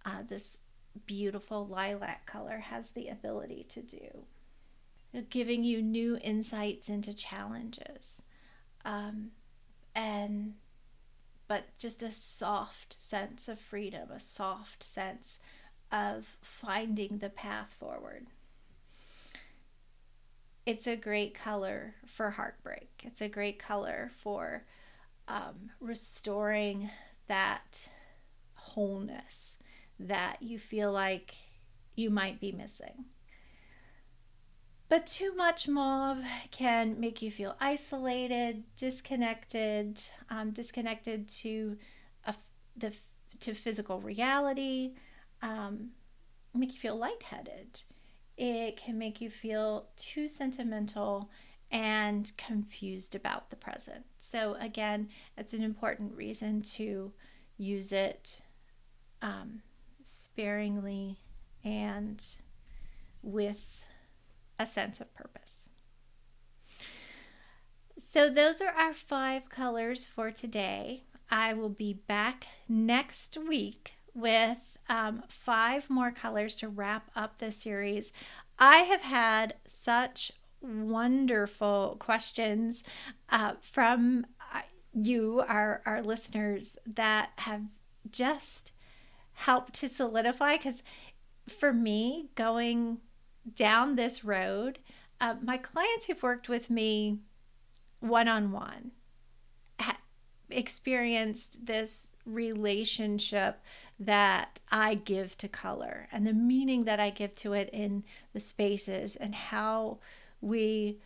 uh, 0.04 0.24
this 0.28 0.58
beautiful 1.06 1.68
lilac 1.68 2.26
color 2.26 2.58
has 2.60 2.90
the 2.92 3.08
ability 3.08 3.66
to 3.70 3.82
do. 3.82 4.26
Giving 5.30 5.64
you 5.64 5.82
new 5.82 6.18
insights 6.24 6.90
into 6.90 7.14
challenges. 7.14 8.22
Um, 8.84 9.32
and 9.96 10.56
but 11.48 11.78
just 11.78 12.04
a 12.04 12.12
soft 12.12 12.98
sense 13.00 13.48
of 13.48 13.60
freedom, 13.60 14.12
a 14.12 14.20
soft 14.20 14.84
sense 14.84 15.40
of 15.92 16.38
finding 16.42 17.20
the 17.20 17.30
path 17.30 17.76
forward. 17.80 18.28
It's 20.66 20.86
a 20.86 20.98
great 20.98 21.34
color 21.34 21.96
for 22.06 22.32
heartbreak. 22.32 23.04
It's 23.04 23.22
a 23.22 23.30
great 23.30 23.58
color 23.58 24.12
for 24.22 24.66
um, 25.30 25.72
restoring 25.80 26.90
that 27.28 27.90
wholeness 28.56 29.58
that 30.00 30.42
you 30.42 30.60
feel 30.60 30.92
like 30.92 31.36
you 31.96 32.10
might 32.10 32.42
be 32.42 32.52
missing. 32.52 33.06
But 34.90 35.06
too 35.06 35.36
much 35.36 35.68
mauve 35.68 36.24
can 36.50 37.00
make 37.00 37.22
you 37.22 37.30
feel 37.30 37.58
isolated, 37.60 38.64
disconnected, 38.78 40.02
um, 40.30 40.52
disconnected 40.52 41.28
to 41.30 41.78
a, 42.26 42.36
the 42.78 42.94
to 43.42 43.54
physical 43.54 44.00
reality, 44.00 44.94
um, 45.42 45.90
make 46.54 46.74
you 46.74 46.80
feel 46.80 46.96
lightheaded. 46.96 47.82
It 48.38 48.78
can 48.78 48.98
make 48.98 49.20
you 49.20 49.30
feel 49.30 49.90
too 49.98 50.28
sentimental 50.28 51.30
and 51.70 52.32
confused 52.38 53.14
about 53.14 53.50
the 53.50 53.56
present. 53.56 54.06
So 54.20 54.56
again, 54.60 55.10
it's 55.38 55.54
an 55.54 55.64
important 55.64 56.16
reason 56.16 56.62
to 56.62 57.12
use 57.58 57.92
it 57.92 58.42
um, 59.22 59.62
sparingly 60.04 61.20
and 61.64 62.24
with 63.22 63.84
a 64.60 64.66
sense 64.66 65.00
of 65.00 65.14
purpose. 65.14 65.70
So, 67.98 68.30
those 68.30 68.62
are 68.62 68.72
our 68.72 68.94
five 68.94 69.50
colors 69.50 70.08
for 70.08 70.32
today. 70.32 71.04
I 71.30 71.54
will 71.54 71.70
be 71.70 71.94
back 71.94 72.48
next 72.70 73.38
week 73.38 73.94
with 74.14 74.78
um, 74.90 75.24
five 75.28 75.90
more 75.90 76.12
colors 76.12 76.56
to 76.56 76.70
wrap 76.70 77.12
up 77.16 77.38
the 77.38 77.52
series. 77.52 78.12
I 78.58 78.78
have 78.78 79.02
had 79.02 79.56
such 79.66 80.32
wonderful 80.62 81.98
questions 82.00 82.84
uh, 83.30 83.54
from 83.62 84.26
uh, 84.54 84.62
you, 84.94 85.44
our, 85.48 85.82
our 85.86 86.02
listeners, 86.02 86.78
that 86.86 87.30
have 87.36 87.62
just 88.10 88.72
helped 89.34 89.74
to 89.74 89.90
solidify 89.90 90.58
because 90.58 90.82
for 91.48 91.72
me, 91.72 92.30
going 92.36 92.98
down 93.56 93.96
this 93.96 94.24
road, 94.24 94.80
uh, 95.20 95.36
my 95.42 95.58
clients 95.58 96.06
who've 96.06 96.22
worked 96.22 96.50
with 96.50 96.70
me 96.70 97.20
one 98.00 98.28
on 98.28 98.52
one 98.52 98.92
experienced 100.50 101.66
this 101.66 102.10
relationship 102.26 103.62
that 104.00 104.60
I 104.72 104.96
give 104.96 105.38
to 105.38 105.48
color 105.48 106.08
and 106.12 106.28
the 106.28 106.34
meaning 106.34 106.84
that 106.84 107.00
I 107.00 107.10
give 107.10 107.34
to 107.36 107.54
it 107.54 107.70
in 107.72 108.04
the 108.34 108.40
spaces 108.40 109.16
and 109.16 109.34
how 109.34 110.00
we 110.42 111.00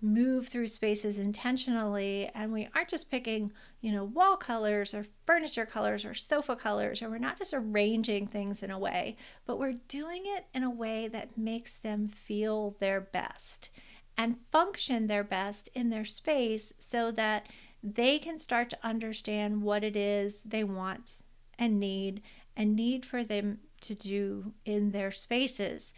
move 0.00 0.48
through 0.48 0.68
spaces 0.68 1.18
intentionally. 1.18 2.30
And 2.34 2.52
we 2.52 2.68
aren't 2.74 2.88
just 2.88 3.10
picking, 3.10 3.52
you 3.80 3.92
know, 3.92 4.04
wall 4.04 4.36
colors 4.36 4.92
or 4.92 5.06
furniture 5.26 5.66
colors 5.66 6.04
or 6.04 6.14
sofa 6.14 6.56
colors, 6.56 7.00
or 7.00 7.08
we're 7.08 7.18
not 7.18 7.38
just 7.38 7.54
arranging 7.54 8.26
things 8.26 8.62
in 8.62 8.70
a 8.70 8.78
way, 8.78 9.16
but 9.46 9.58
we're 9.58 9.74
doing 9.86 10.22
it 10.24 10.46
in 10.52 10.62
a 10.62 10.70
way 10.70 11.08
that 11.08 11.38
makes 11.38 11.78
them 11.78 12.08
feel 12.08 12.76
their 12.80 13.00
best 13.00 13.70
and 14.16 14.36
function 14.50 15.06
their 15.06 15.22
best 15.22 15.68
in 15.74 15.90
their 15.90 16.04
space 16.04 16.72
so 16.78 17.12
that 17.12 17.46
they 17.82 18.18
can 18.18 18.36
start 18.36 18.68
to 18.68 18.78
understand 18.82 19.62
what 19.62 19.84
it 19.84 19.94
is 19.94 20.42
they 20.42 20.64
want 20.64 21.22
and 21.58 21.78
need 21.78 22.20
and 22.56 22.74
need 22.74 23.06
for 23.06 23.22
them 23.22 23.58
to 23.80 23.94
do 23.94 24.52
in 24.64 24.90
their 24.90 25.12
spaces. 25.12 25.94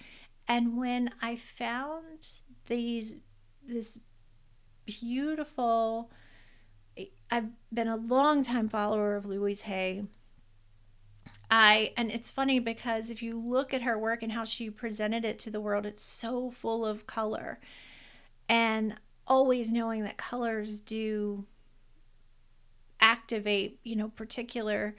And 0.46 0.76
when 0.76 1.10
I 1.22 1.36
found 1.36 2.28
these 2.66 3.16
this 3.66 3.98
beautiful 4.84 6.10
I've 7.30 7.48
been 7.72 7.88
a 7.88 7.96
long 7.96 8.42
time 8.42 8.68
follower 8.68 9.16
of 9.16 9.26
Louise 9.26 9.62
Hay. 9.62 10.04
I 11.50 11.92
and 11.96 12.10
it's 12.10 12.30
funny 12.30 12.60
because 12.60 13.10
if 13.10 13.22
you 13.22 13.32
look 13.32 13.74
at 13.74 13.82
her 13.82 13.98
work 13.98 14.22
and 14.22 14.32
how 14.32 14.44
she 14.44 14.70
presented 14.70 15.24
it 15.24 15.38
to 15.40 15.50
the 15.50 15.60
world, 15.60 15.86
it's 15.86 16.02
so 16.02 16.50
full 16.50 16.86
of 16.86 17.06
color. 17.06 17.60
And 18.48 18.96
always 19.26 19.72
knowing 19.72 20.02
that 20.02 20.16
colors 20.16 20.80
do 20.80 21.46
activate, 23.00 23.78
you 23.84 23.96
know, 23.96 24.08
particular 24.08 24.96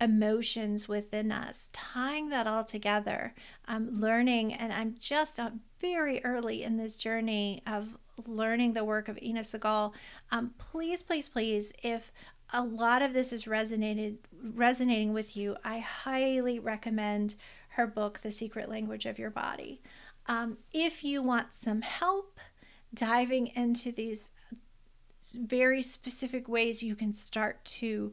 emotions 0.00 0.88
within 0.88 1.30
us, 1.30 1.68
tying 1.72 2.28
that 2.30 2.46
all 2.46 2.64
together, 2.64 3.34
um, 3.68 3.88
learning, 3.90 4.52
and 4.52 4.72
I'm 4.72 4.96
just 4.98 5.38
very 5.80 6.24
early 6.24 6.62
in 6.62 6.76
this 6.76 6.96
journey 6.96 7.62
of 7.66 7.96
learning 8.26 8.72
the 8.72 8.84
work 8.84 9.08
of 9.08 9.18
Inna 9.18 9.40
Segal. 9.40 9.92
Um, 10.30 10.54
please, 10.58 11.02
please, 11.02 11.28
please, 11.28 11.72
if 11.82 12.12
a 12.52 12.62
lot 12.62 13.02
of 13.02 13.12
this 13.12 13.32
is 13.32 13.44
resonated 13.44 14.16
resonating 14.54 15.12
with 15.12 15.36
you, 15.36 15.56
I 15.64 15.78
highly 15.78 16.58
recommend 16.58 17.34
her 17.70 17.86
book, 17.86 18.20
The 18.22 18.30
Secret 18.30 18.68
Language 18.68 19.06
of 19.06 19.18
Your 19.18 19.30
Body. 19.30 19.80
Um, 20.26 20.58
if 20.72 21.02
you 21.04 21.22
want 21.22 21.54
some 21.54 21.82
help 21.82 22.38
diving 22.92 23.48
into 23.48 23.90
these 23.90 24.30
very 25.34 25.82
specific 25.82 26.48
ways 26.48 26.82
you 26.82 26.94
can 26.94 27.12
start 27.12 27.64
to 27.64 28.12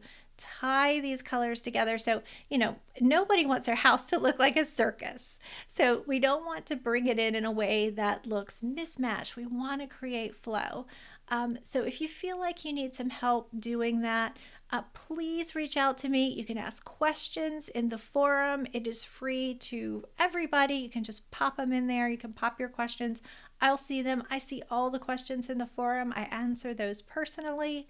tie 0.59 0.99
these 0.99 1.21
colors 1.21 1.61
together. 1.61 1.97
So, 1.97 2.21
you 2.49 2.57
know, 2.57 2.75
nobody 2.99 3.45
wants 3.45 3.65
their 3.65 3.75
house 3.75 4.05
to 4.09 4.19
look 4.19 4.39
like 4.39 4.57
a 4.57 4.65
circus. 4.65 5.37
So, 5.67 6.03
we 6.07 6.19
don't 6.19 6.45
want 6.45 6.65
to 6.67 6.75
bring 6.75 7.07
it 7.07 7.19
in 7.19 7.35
in 7.35 7.45
a 7.45 7.51
way 7.51 7.89
that 7.89 8.25
looks 8.25 8.61
mismatched. 8.63 9.35
We 9.35 9.45
want 9.45 9.81
to 9.81 9.87
create 9.87 10.35
flow. 10.35 10.85
Um, 11.29 11.57
so, 11.63 11.83
if 11.83 12.01
you 12.01 12.07
feel 12.07 12.39
like 12.39 12.65
you 12.65 12.73
need 12.73 12.95
some 12.95 13.09
help 13.09 13.49
doing 13.57 14.01
that, 14.01 14.37
uh, 14.73 14.83
please 14.93 15.53
reach 15.53 15.75
out 15.75 15.97
to 15.97 16.07
me. 16.07 16.29
You 16.29 16.45
can 16.45 16.57
ask 16.57 16.83
questions 16.85 17.67
in 17.67 17.89
the 17.89 17.97
forum. 17.97 18.65
It 18.71 18.87
is 18.87 19.03
free 19.03 19.55
to 19.55 20.05
everybody. 20.17 20.75
You 20.75 20.89
can 20.89 21.03
just 21.03 21.29
pop 21.29 21.57
them 21.57 21.73
in 21.73 21.87
there. 21.87 22.07
You 22.07 22.17
can 22.17 22.31
pop 22.31 22.57
your 22.57 22.69
questions. 22.69 23.21
I'll 23.59 23.77
see 23.77 24.01
them. 24.01 24.23
I 24.31 24.37
see 24.37 24.63
all 24.71 24.89
the 24.89 24.99
questions 24.99 25.49
in 25.49 25.57
the 25.57 25.67
forum. 25.67 26.13
I 26.15 26.23
answer 26.23 26.73
those 26.73 27.01
personally. 27.01 27.87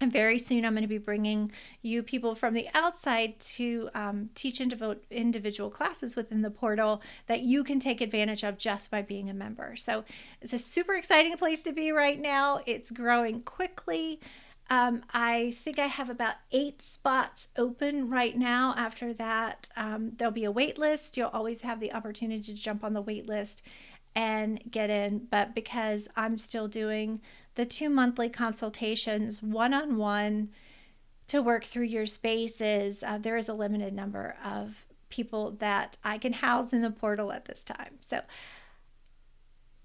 And 0.00 0.12
very 0.12 0.38
soon, 0.38 0.64
I'm 0.64 0.74
going 0.74 0.82
to 0.82 0.88
be 0.88 0.98
bringing 0.98 1.50
you 1.82 2.04
people 2.04 2.36
from 2.36 2.54
the 2.54 2.68
outside 2.72 3.40
to 3.40 3.90
um, 3.94 4.30
teach 4.36 4.60
and 4.60 4.70
devote 4.70 5.02
individual 5.10 5.70
classes 5.70 6.14
within 6.14 6.42
the 6.42 6.50
portal 6.50 7.02
that 7.26 7.40
you 7.40 7.64
can 7.64 7.80
take 7.80 8.00
advantage 8.00 8.44
of 8.44 8.58
just 8.58 8.92
by 8.92 9.02
being 9.02 9.28
a 9.28 9.34
member. 9.34 9.74
So 9.74 10.04
it's 10.40 10.52
a 10.52 10.58
super 10.58 10.94
exciting 10.94 11.36
place 11.36 11.62
to 11.62 11.72
be 11.72 11.90
right 11.90 12.20
now. 12.20 12.60
It's 12.64 12.92
growing 12.92 13.42
quickly. 13.42 14.20
Um, 14.70 15.02
I 15.12 15.54
think 15.58 15.78
I 15.78 15.86
have 15.86 16.10
about 16.10 16.36
eight 16.52 16.82
spots 16.82 17.48
open 17.56 18.08
right 18.08 18.36
now. 18.36 18.74
After 18.76 19.12
that, 19.14 19.68
um, 19.76 20.12
there'll 20.16 20.30
be 20.30 20.44
a 20.44 20.52
wait 20.52 20.78
list. 20.78 21.16
You'll 21.16 21.28
always 21.28 21.62
have 21.62 21.80
the 21.80 21.92
opportunity 21.92 22.42
to 22.42 22.54
jump 22.54 22.84
on 22.84 22.92
the 22.92 23.02
wait 23.02 23.26
list 23.26 23.62
and 24.14 24.60
get 24.70 24.90
in. 24.90 25.26
But 25.30 25.54
because 25.54 26.06
I'm 26.16 26.38
still 26.38 26.68
doing 26.68 27.20
the 27.58 27.66
two 27.66 27.90
monthly 27.90 28.28
consultations 28.28 29.42
one 29.42 29.74
on 29.74 29.96
one 29.96 30.50
to 31.26 31.42
work 31.42 31.64
through 31.64 31.86
your 31.86 32.06
spaces, 32.06 33.02
uh, 33.02 33.18
there 33.18 33.36
is 33.36 33.48
a 33.48 33.52
limited 33.52 33.92
number 33.92 34.36
of 34.44 34.86
people 35.08 35.50
that 35.58 35.96
I 36.04 36.18
can 36.18 36.34
house 36.34 36.72
in 36.72 36.82
the 36.82 36.90
portal 36.92 37.32
at 37.32 37.46
this 37.46 37.64
time. 37.64 37.96
So 37.98 38.20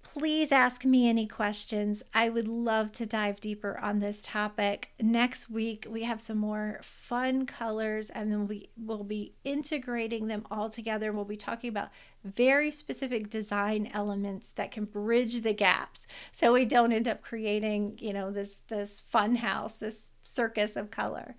please 0.03 0.51
ask 0.51 0.85
me 0.85 1.09
any 1.09 1.25
questions. 1.25 2.03
I 2.13 2.29
would 2.29 2.47
love 2.47 2.91
to 2.91 3.07
dive 3.07 3.39
deeper 3.39 3.79
on 3.79 3.99
this 3.99 4.21
topic. 4.21 4.91
Next 5.01 5.49
week, 5.49 5.87
we 5.89 6.03
have 6.03 6.21
some 6.21 6.37
more 6.37 6.79
fun 6.83 7.47
colors, 7.47 8.11
and 8.11 8.31
then 8.31 8.47
we 8.47 8.69
will 8.77 9.03
be 9.03 9.33
integrating 9.43 10.27
them 10.27 10.45
all 10.51 10.69
together. 10.69 11.11
We'll 11.11 11.25
be 11.25 11.37
talking 11.37 11.71
about 11.71 11.89
very 12.23 12.71
specific 12.71 13.29
design 13.29 13.89
elements 13.93 14.49
that 14.51 14.71
can 14.71 14.85
bridge 14.85 15.41
the 15.41 15.53
gaps 15.53 16.07
so 16.31 16.53
we 16.53 16.65
don't 16.65 16.93
end 16.93 17.07
up 17.07 17.21
creating, 17.21 17.97
you 17.99 18.13
know, 18.13 18.31
this 18.31 18.59
this 18.69 19.01
fun 19.09 19.35
house, 19.37 19.75
this 19.75 20.11
circus 20.21 20.75
of 20.75 20.91
color. 20.91 21.35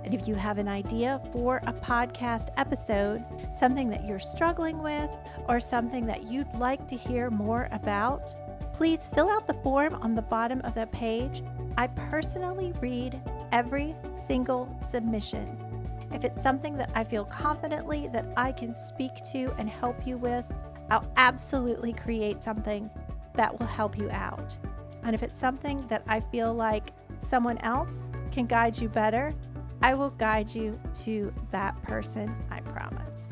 And 0.03 0.13
if 0.13 0.28
you 0.28 0.36
have 0.36 0.57
an 0.57 0.67
idea 0.67 1.22
for 1.32 1.57
a 1.67 1.74
podcast 1.74 2.49
episode, 2.57 3.24
something 3.53 3.89
that 3.89 4.07
you're 4.07 4.20
struggling 4.20 4.82
with, 4.82 5.09
or 5.47 5.59
something 5.59 6.05
that 6.07 6.24
you'd 6.24 6.51
like 6.55 6.88
to 6.88 6.95
hear 6.95 7.30
more 7.30 7.67
about, 7.72 8.36
please 8.74 9.07
fill 9.07 9.30
out 9.30 9.45
the 9.45 9.53
form 9.55 9.95
on 9.95 10.15
the 10.15 10.22
bottom 10.22 10.61
of 10.63 10.74
the 10.74 10.88
page. 10.88 11.43
I 11.78 11.88
personally 11.88 12.74
read 12.82 13.22
every 13.51 13.95
single 14.26 14.74
submission. 14.88 15.68
If 16.12 16.24
it's 16.24 16.41
something 16.41 16.78
that 16.78 16.91
I 16.95 17.03
feel 17.03 17.26
confidently 17.26 18.07
that 18.14 18.26
I 18.36 18.51
can 18.51 18.74
speak 18.74 19.12
to 19.32 19.53
and 19.57 19.70
help 19.70 20.05
you 20.07 20.18
with, 20.18 20.45
I'll 20.89 21.12
absolutely 21.18 21.93
create 21.93 22.41
something 22.41 22.89
that 23.36 23.57
will 23.57 23.68
help 23.68 23.97
you 23.97 24.10
out. 24.12 24.57
And 25.03 25.16
if 25.16 25.24
it's 25.24 25.39
something 25.39 25.86
that 25.88 26.03
I 26.07 26.20
feel 26.20 26.53
like 26.53 26.91
someone 27.20 27.57
else 27.60 28.07
can 28.32 28.47
guide 28.47 28.78
you 28.78 28.89
better, 28.89 29.34
I 29.82 29.93
will 29.93 30.10
guide 30.12 30.53
you 30.53 30.80
to 31.05 31.34
that 31.51 31.82
person, 31.84 32.36
I 32.51 32.60
promise. 32.62 33.30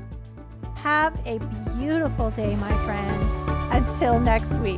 Have 0.76 1.20
a 1.26 1.40
beautiful 1.78 2.30
day, 2.32 2.56
my 2.56 2.74
friend. 2.86 3.34
Until 3.74 4.20
next 4.20 4.60
week. 4.60 4.78